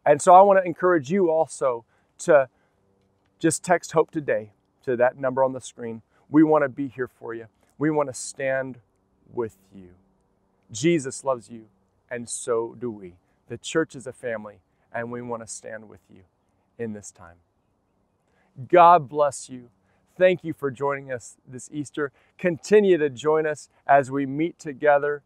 And 0.06 0.22
so 0.22 0.34
I 0.34 0.42
want 0.42 0.60
to 0.60 0.66
encourage 0.66 1.12
you 1.12 1.30
also 1.30 1.86
to 2.20 2.50
just 3.40 3.64
text 3.64 3.92
hope 3.92 4.12
today 4.12 4.52
to 4.84 4.96
that 4.96 5.18
number 5.18 5.44
on 5.44 5.54
the 5.54 5.62
screen. 5.62 6.02
We 6.30 6.44
want 6.44 6.64
to 6.64 6.70
be 6.70 6.88
here 6.88 7.08
for 7.08 7.34
you. 7.34 7.48
We 7.78 7.90
want 7.90 8.10
to 8.10 8.14
stand 8.14 8.80
with 9.34 9.58
you. 9.74 9.90
Jesus 10.72 11.24
loves 11.24 11.50
you, 11.50 11.66
and 12.10 12.28
so 12.30 12.76
do 12.80 12.90
we. 12.90 13.16
The 13.48 13.58
church 13.58 13.96
is 13.96 14.08
a 14.08 14.14
family, 14.14 14.62
and 14.94 15.12
we 15.12 15.22
want 15.22 15.44
to 15.44 15.48
stand 15.48 15.90
with 15.90 16.02
you 16.10 16.24
in 16.80 16.94
this 16.94 17.12
time. 17.12 17.38
God 18.68 19.10
bless 19.10 19.50
you. 19.50 19.70
Thank 20.18 20.46
you 20.46 20.54
for 20.54 20.72
joining 20.72 21.12
us 21.12 21.36
this 21.46 21.70
Easter. 21.74 22.12
Continue 22.38 22.98
to 22.98 23.10
join 23.10 23.46
us 23.46 23.70
as 23.86 24.10
we 24.10 24.26
meet 24.26 24.58
together 24.58 25.24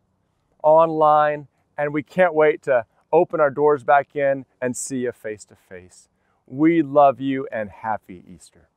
online, 0.64 1.48
and 1.78 1.94
we 1.94 2.02
can't 2.02 2.34
wait 2.34 2.64
to 2.64 2.86
open 3.12 3.40
our 3.40 3.52
doors 3.52 3.84
back 3.84 4.16
in 4.16 4.46
and 4.62 4.76
see 4.76 5.00
you 5.00 5.12
face 5.12 5.46
to 5.46 5.56
face. 5.56 6.10
We 6.48 6.82
love 6.82 7.22
you 7.22 7.48
and 7.52 7.70
happy 7.70 8.24
Easter. 8.28 8.70